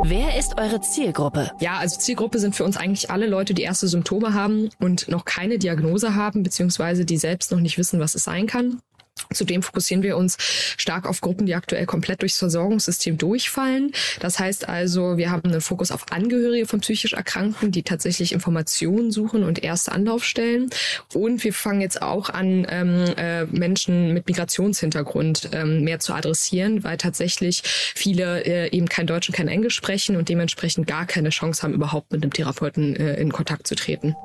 Wer 0.07 0.37
ist 0.37 0.59
eure 0.59 0.81
Zielgruppe? 0.81 1.49
Ja, 1.59 1.77
also 1.77 1.97
Zielgruppe 1.97 2.37
sind 2.37 2.55
für 2.55 2.63
uns 2.63 2.77
eigentlich 2.77 3.09
alle 3.09 3.25
Leute, 3.25 3.55
die 3.55 3.63
erste 3.63 3.87
Symptome 3.87 4.35
haben 4.35 4.69
und 4.79 5.07
noch 5.07 5.25
keine 5.25 5.57
Diagnose 5.57 6.13
haben, 6.13 6.43
beziehungsweise 6.43 7.05
die 7.05 7.17
selbst 7.17 7.51
noch 7.51 7.59
nicht 7.59 7.79
wissen, 7.79 7.99
was 7.99 8.13
es 8.13 8.23
sein 8.23 8.45
kann. 8.45 8.81
Zudem 9.33 9.63
fokussieren 9.63 10.03
wir 10.03 10.17
uns 10.17 10.37
stark 10.77 11.07
auf 11.07 11.21
Gruppen, 11.21 11.45
die 11.45 11.55
aktuell 11.55 11.85
komplett 11.85 12.21
durchs 12.21 12.37
Versorgungssystem 12.37 13.17
durchfallen. 13.17 13.91
Das 14.19 14.39
heißt 14.39 14.67
also, 14.67 15.17
wir 15.17 15.31
haben 15.31 15.49
einen 15.49 15.61
Fokus 15.61 15.91
auf 15.91 16.11
Angehörige 16.11 16.65
von 16.65 16.81
psychisch 16.81 17.13
Erkrankten, 17.13 17.71
die 17.71 17.83
tatsächlich 17.83 18.33
Informationen 18.33 19.11
suchen 19.11 19.43
und 19.43 19.63
erste 19.63 19.93
Anlaufstellen. 19.93 20.69
Und 21.13 21.43
wir 21.43 21.53
fangen 21.53 21.81
jetzt 21.81 22.01
auch 22.01 22.29
an, 22.29 22.67
ähm, 22.69 23.05
äh, 23.17 23.45
Menschen 23.45 24.13
mit 24.13 24.27
Migrationshintergrund 24.27 25.49
ähm, 25.53 25.83
mehr 25.83 25.99
zu 25.99 26.13
adressieren, 26.13 26.83
weil 26.83 26.97
tatsächlich 26.97 27.61
viele 27.63 28.43
äh, 28.45 28.69
eben 28.75 28.89
kein 28.89 29.07
Deutsch 29.07 29.29
und 29.29 29.35
kein 29.35 29.47
Englisch 29.47 29.75
sprechen 29.75 30.17
und 30.17 30.27
dementsprechend 30.27 30.87
gar 30.87 31.05
keine 31.05 31.29
Chance 31.29 31.63
haben, 31.63 31.73
überhaupt 31.73 32.11
mit 32.11 32.21
einem 32.21 32.33
Therapeuten 32.33 32.95
äh, 32.95 33.15
in 33.15 33.31
Kontakt 33.31 33.65
zu 33.67 33.75
treten. 33.75 34.15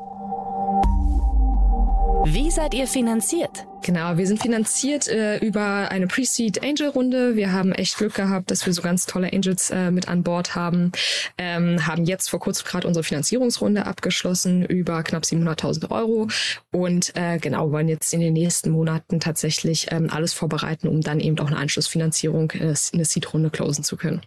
Wie 2.26 2.50
seid 2.50 2.74
ihr 2.74 2.86
finanziert? 2.86 3.66
Genau, 3.82 4.18
wir 4.18 4.26
sind 4.26 4.42
finanziert 4.42 5.08
äh, 5.08 5.38
über 5.38 5.90
eine 5.90 6.06
Pre-Seed 6.06 6.62
Angel 6.62 6.88
Runde. 6.88 7.34
Wir 7.34 7.50
haben 7.50 7.72
echt 7.72 7.96
Glück 7.96 8.14
gehabt, 8.14 8.50
dass 8.50 8.66
wir 8.66 8.74
so 8.74 8.82
ganz 8.82 9.06
tolle 9.06 9.32
Angels 9.32 9.70
äh, 9.70 9.90
mit 9.90 10.06
an 10.06 10.22
Bord 10.22 10.54
haben. 10.54 10.92
Ähm, 11.38 11.86
haben 11.86 12.04
jetzt 12.04 12.28
vor 12.28 12.38
kurzem 12.38 12.66
gerade 12.66 12.86
unsere 12.86 13.04
Finanzierungsrunde 13.04 13.86
abgeschlossen 13.86 14.66
über 14.66 15.02
knapp 15.02 15.22
700.000 15.22 15.90
Euro 15.90 16.28
und 16.72 17.16
äh, 17.16 17.38
genau 17.38 17.72
wollen 17.72 17.88
jetzt 17.88 18.12
in 18.12 18.20
den 18.20 18.34
nächsten 18.34 18.70
Monaten 18.70 19.18
tatsächlich 19.18 19.86
ähm, 19.90 20.10
alles 20.10 20.34
vorbereiten, 20.34 20.88
um 20.88 21.00
dann 21.00 21.20
eben 21.20 21.38
auch 21.38 21.46
eine 21.46 21.56
Anschlussfinanzierung 21.56 22.50
äh, 22.50 22.74
eine 22.92 23.04
Seed 23.06 23.32
Runde 23.32 23.48
closen 23.48 23.82
zu 23.82 23.96
können. 23.96 24.20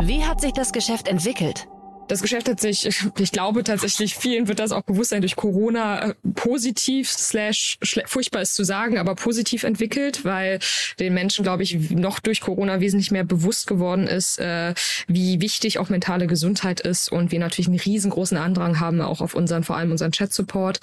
Wie 0.00 0.24
hat 0.24 0.40
sich 0.40 0.52
das 0.52 0.72
Geschäft 0.72 1.06
entwickelt? 1.06 1.68
Das 2.08 2.22
Geschäft 2.22 2.48
hat 2.48 2.60
sich, 2.60 2.88
ich 3.18 3.32
glaube 3.32 3.64
tatsächlich, 3.64 4.14
vielen 4.14 4.46
wird 4.46 4.60
das 4.60 4.70
auch 4.70 4.82
bewusst 4.82 5.10
sein, 5.10 5.22
durch 5.22 5.34
Corona 5.34 6.10
äh, 6.10 6.14
positiv 6.34 7.10
slash 7.10 7.78
furchtbar 8.06 8.42
ist 8.42 8.54
zu 8.54 8.64
sagen, 8.64 8.98
aber 8.98 9.16
positiv 9.16 9.64
entwickelt, 9.64 10.24
weil 10.24 10.60
den 11.00 11.14
Menschen, 11.14 11.42
glaube 11.42 11.64
ich, 11.64 11.90
noch 11.90 12.20
durch 12.20 12.40
Corona 12.40 12.80
wesentlich 12.80 13.10
mehr 13.10 13.24
bewusst 13.24 13.66
geworden 13.66 14.06
ist, 14.06 14.38
äh, 14.38 14.74
wie 15.08 15.40
wichtig 15.40 15.78
auch 15.78 15.88
mentale 15.88 16.28
Gesundheit 16.28 16.80
ist 16.80 17.10
und 17.10 17.32
wir 17.32 17.40
natürlich 17.40 17.68
einen 17.68 17.80
riesengroßen 17.80 18.38
Andrang 18.38 18.78
haben, 18.78 19.00
auch 19.00 19.20
auf 19.20 19.34
unseren, 19.34 19.64
vor 19.64 19.76
allem 19.76 19.90
unseren 19.90 20.12
Chat-Support. 20.12 20.78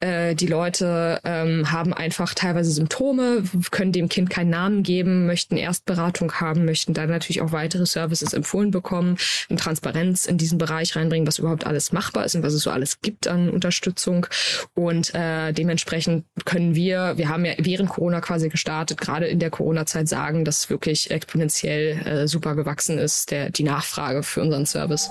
Äh, 0.00 0.34
die 0.34 0.46
Leute 0.46 1.20
ähm, 1.24 1.72
haben 1.72 1.94
einfach 1.94 2.34
teilweise 2.34 2.70
Symptome, 2.70 3.44
können 3.70 3.92
dem 3.92 4.10
Kind 4.10 4.28
keinen 4.28 4.50
Namen 4.50 4.82
geben, 4.82 5.26
möchten 5.26 5.56
Erstberatung 5.56 6.34
haben, 6.34 6.66
möchten 6.66 6.92
dann 6.92 7.08
natürlich 7.08 7.40
auch 7.40 7.52
weitere 7.52 7.86
Services 7.86 8.34
empfohlen 8.34 8.70
bekommen, 8.70 9.16
in 9.48 9.56
Transparenz 9.56 10.26
in 10.26 10.36
diesem 10.36 10.58
Bereich 10.58 10.65
Bereich 10.66 10.96
reinbringen, 10.96 11.26
was 11.26 11.38
überhaupt 11.38 11.66
alles 11.66 11.92
machbar 11.92 12.24
ist 12.24 12.34
und 12.34 12.42
was 12.42 12.52
es 12.52 12.62
so 12.62 12.70
alles 12.70 13.00
gibt 13.00 13.28
an 13.28 13.50
Unterstützung. 13.50 14.26
Und 14.74 15.14
äh, 15.14 15.52
dementsprechend 15.52 16.24
können 16.44 16.74
wir, 16.74 17.16
wir 17.16 17.28
haben 17.28 17.44
ja 17.44 17.52
während 17.58 17.88
Corona 17.88 18.20
quasi 18.20 18.48
gestartet, 18.48 19.00
gerade 19.00 19.26
in 19.26 19.38
der 19.38 19.50
Corona-Zeit 19.50 20.08
sagen, 20.08 20.44
dass 20.44 20.68
wirklich 20.70 21.10
exponentiell 21.10 22.06
äh, 22.06 22.28
super 22.28 22.54
gewachsen 22.54 22.98
ist, 22.98 23.30
der, 23.30 23.50
die 23.50 23.62
Nachfrage 23.62 24.22
für 24.22 24.42
unseren 24.42 24.66
Service. 24.66 25.10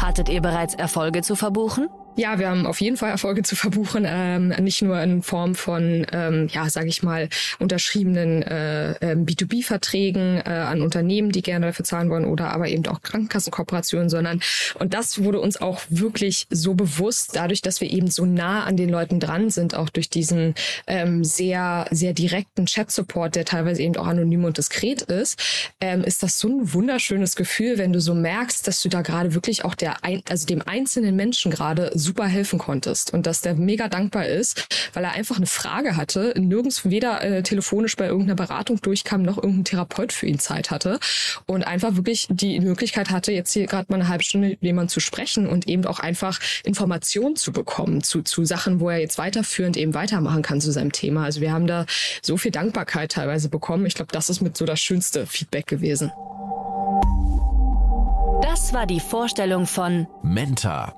Hattet 0.00 0.28
ihr 0.28 0.40
bereits 0.40 0.74
Erfolge 0.74 1.22
zu 1.22 1.36
verbuchen? 1.36 1.88
Ja, 2.18 2.40
wir 2.40 2.48
haben 2.48 2.66
auf 2.66 2.80
jeden 2.80 2.96
Fall 2.96 3.10
Erfolge 3.10 3.44
zu 3.44 3.54
verbuchen, 3.54 4.04
ähm, 4.04 4.48
nicht 4.48 4.82
nur 4.82 5.00
in 5.00 5.22
Form 5.22 5.54
von, 5.54 6.04
ähm, 6.10 6.48
ja, 6.50 6.68
sage 6.68 6.88
ich 6.88 7.04
mal, 7.04 7.28
unterschriebenen 7.60 8.42
äh, 8.42 8.94
ähm, 8.94 9.24
B2B-Verträgen 9.24 10.42
äh, 10.44 10.50
an 10.50 10.82
Unternehmen, 10.82 11.30
die 11.30 11.42
gerne 11.42 11.66
dafür 11.66 11.84
zahlen 11.84 12.10
wollen, 12.10 12.24
oder 12.24 12.50
aber 12.50 12.66
eben 12.66 12.84
auch 12.88 13.02
Krankenkassenkooperationen, 13.02 14.10
sondern 14.10 14.40
und 14.80 14.94
das 14.94 15.22
wurde 15.22 15.38
uns 15.38 15.60
auch 15.60 15.82
wirklich 15.90 16.48
so 16.50 16.74
bewusst, 16.74 17.36
dadurch, 17.36 17.62
dass 17.62 17.80
wir 17.80 17.88
eben 17.88 18.10
so 18.10 18.26
nah 18.26 18.64
an 18.64 18.76
den 18.76 18.88
Leuten 18.88 19.20
dran 19.20 19.50
sind, 19.50 19.76
auch 19.76 19.88
durch 19.88 20.10
diesen 20.10 20.56
ähm, 20.88 21.22
sehr 21.22 21.86
sehr 21.92 22.14
direkten 22.14 22.66
Chat-Support, 22.66 23.36
der 23.36 23.44
teilweise 23.44 23.80
eben 23.82 23.96
auch 23.96 24.08
anonym 24.08 24.44
und 24.44 24.58
diskret 24.58 25.02
ist, 25.02 25.38
ähm, 25.80 26.02
ist 26.02 26.24
das 26.24 26.36
so 26.40 26.48
ein 26.48 26.74
wunderschönes 26.74 27.36
Gefühl, 27.36 27.78
wenn 27.78 27.92
du 27.92 28.00
so 28.00 28.12
merkst, 28.16 28.66
dass 28.66 28.82
du 28.82 28.88
da 28.88 29.02
gerade 29.02 29.34
wirklich 29.34 29.64
auch 29.64 29.76
der, 29.76 30.02
ein, 30.02 30.24
also 30.28 30.46
dem 30.46 30.62
einzelnen 30.66 31.14
Menschen 31.14 31.52
gerade 31.52 31.92
so 31.94 32.07
super 32.08 32.26
helfen 32.26 32.58
konntest 32.58 33.12
und 33.12 33.26
dass 33.26 33.42
der 33.42 33.54
mega 33.54 33.88
dankbar 33.88 34.26
ist, 34.26 34.66
weil 34.94 35.04
er 35.04 35.12
einfach 35.12 35.36
eine 35.36 35.46
Frage 35.46 35.96
hatte, 35.96 36.32
nirgends 36.38 36.88
weder 36.88 37.22
äh, 37.22 37.42
telefonisch 37.42 37.96
bei 37.96 38.06
irgendeiner 38.06 38.34
Beratung 38.34 38.80
durchkam, 38.80 39.22
noch 39.22 39.36
irgendein 39.36 39.64
Therapeut 39.64 40.12
für 40.12 40.26
ihn 40.26 40.38
Zeit 40.38 40.70
hatte 40.70 40.98
und 41.44 41.66
einfach 41.66 41.96
wirklich 41.96 42.26
die 42.30 42.60
Möglichkeit 42.60 43.10
hatte, 43.10 43.32
jetzt 43.32 43.52
hier 43.52 43.66
gerade 43.66 43.86
mal 43.90 43.96
eine 43.96 44.08
halbe 44.08 44.24
Stunde 44.24 44.48
mit 44.48 44.62
jemandem 44.62 44.88
zu 44.88 45.00
sprechen 45.00 45.46
und 45.46 45.68
eben 45.68 45.84
auch 45.84 46.00
einfach 46.00 46.40
Informationen 46.64 47.36
zu 47.36 47.52
bekommen 47.52 48.02
zu, 48.02 48.22
zu 48.22 48.46
Sachen, 48.46 48.80
wo 48.80 48.88
er 48.88 48.98
jetzt 48.98 49.18
weiterführend 49.18 49.76
eben 49.76 49.92
weitermachen 49.92 50.42
kann 50.42 50.62
zu 50.62 50.72
seinem 50.72 50.92
Thema. 50.92 51.24
Also 51.24 51.42
wir 51.42 51.52
haben 51.52 51.66
da 51.66 51.84
so 52.22 52.38
viel 52.38 52.52
Dankbarkeit 52.52 53.12
teilweise 53.12 53.50
bekommen. 53.50 53.84
Ich 53.84 53.94
glaube, 53.94 54.12
das 54.12 54.30
ist 54.30 54.40
mit 54.40 54.56
so 54.56 54.64
das 54.64 54.80
schönste 54.80 55.26
Feedback 55.26 55.66
gewesen. 55.66 56.10
Das 58.40 58.72
war 58.72 58.86
die 58.86 59.00
Vorstellung 59.00 59.66
von 59.66 60.06
Mentor 60.22 60.97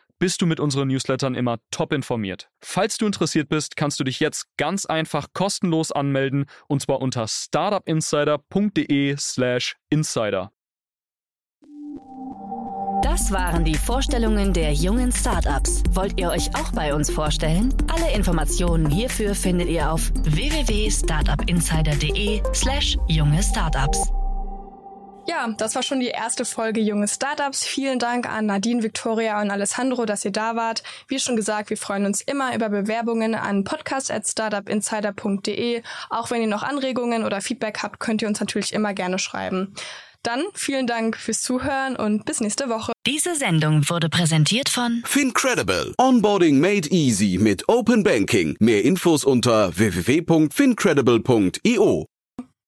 bist 0.21 0.41
du 0.41 0.45
mit 0.45 0.59
unseren 0.59 0.89
Newslettern 0.89 1.33
immer 1.33 1.57
top 1.71 1.91
informiert. 1.91 2.51
Falls 2.63 2.97
du 2.97 3.07
interessiert 3.07 3.49
bist, 3.49 3.75
kannst 3.75 3.99
du 3.99 4.03
dich 4.03 4.19
jetzt 4.19 4.45
ganz 4.55 4.85
einfach 4.85 5.29
kostenlos 5.33 5.91
anmelden 5.91 6.45
und 6.67 6.83
zwar 6.83 7.01
unter 7.01 7.27
startupinsider.de/slash 7.27 9.77
insider. 9.89 10.51
Das 13.01 13.31
waren 13.31 13.65
die 13.65 13.73
Vorstellungen 13.73 14.53
der 14.53 14.73
jungen 14.73 15.11
Startups. 15.11 15.81
Wollt 15.93 16.19
ihr 16.19 16.29
euch 16.29 16.55
auch 16.55 16.71
bei 16.71 16.93
uns 16.93 17.09
vorstellen? 17.09 17.73
Alle 17.91 18.13
Informationen 18.13 18.91
hierfür 18.91 19.33
findet 19.33 19.69
ihr 19.69 19.91
auf 19.91 20.11
www.startupinsider.de/slash 20.23 22.99
junge 23.07 23.41
Startups. 23.41 24.11
Ja, 25.31 25.47
das 25.57 25.73
war 25.75 25.81
schon 25.81 26.01
die 26.01 26.07
erste 26.07 26.43
Folge 26.43 26.81
Junge 26.81 27.07
Startups. 27.07 27.63
Vielen 27.63 27.99
Dank 27.99 28.27
an 28.27 28.47
Nadine, 28.47 28.83
Victoria 28.83 29.41
und 29.41 29.49
Alessandro, 29.49 30.05
dass 30.05 30.25
ihr 30.25 30.31
da 30.31 30.57
wart. 30.57 30.83
Wie 31.07 31.19
schon 31.19 31.37
gesagt, 31.37 31.69
wir 31.69 31.77
freuen 31.77 32.05
uns 32.05 32.19
immer 32.19 32.53
über 32.53 32.67
Bewerbungen 32.67 33.33
an 33.33 33.63
podcast.startupinsider.de. 33.63 35.83
Auch 36.09 36.31
wenn 36.31 36.41
ihr 36.41 36.49
noch 36.49 36.63
Anregungen 36.63 37.23
oder 37.23 37.39
Feedback 37.39 37.81
habt, 37.81 38.01
könnt 38.01 38.21
ihr 38.21 38.27
uns 38.27 38.41
natürlich 38.41 38.73
immer 38.73 38.93
gerne 38.93 39.19
schreiben. 39.19 39.73
Dann 40.21 40.43
vielen 40.53 40.85
Dank 40.85 41.15
fürs 41.15 41.41
Zuhören 41.41 41.95
und 41.95 42.25
bis 42.25 42.41
nächste 42.41 42.67
Woche. 42.67 42.91
Diese 43.07 43.35
Sendung 43.35 43.89
wurde 43.89 44.09
präsentiert 44.09 44.67
von 44.67 45.01
Fincredible. 45.05 45.93
Onboarding 45.97 46.59
made 46.59 46.89
easy 46.89 47.37
mit 47.39 47.69
Open 47.69 48.03
Banking. 48.03 48.57
Mehr 48.59 48.83
Infos 48.83 49.23
unter 49.23 49.77
www.fincredible.io. 49.77 52.10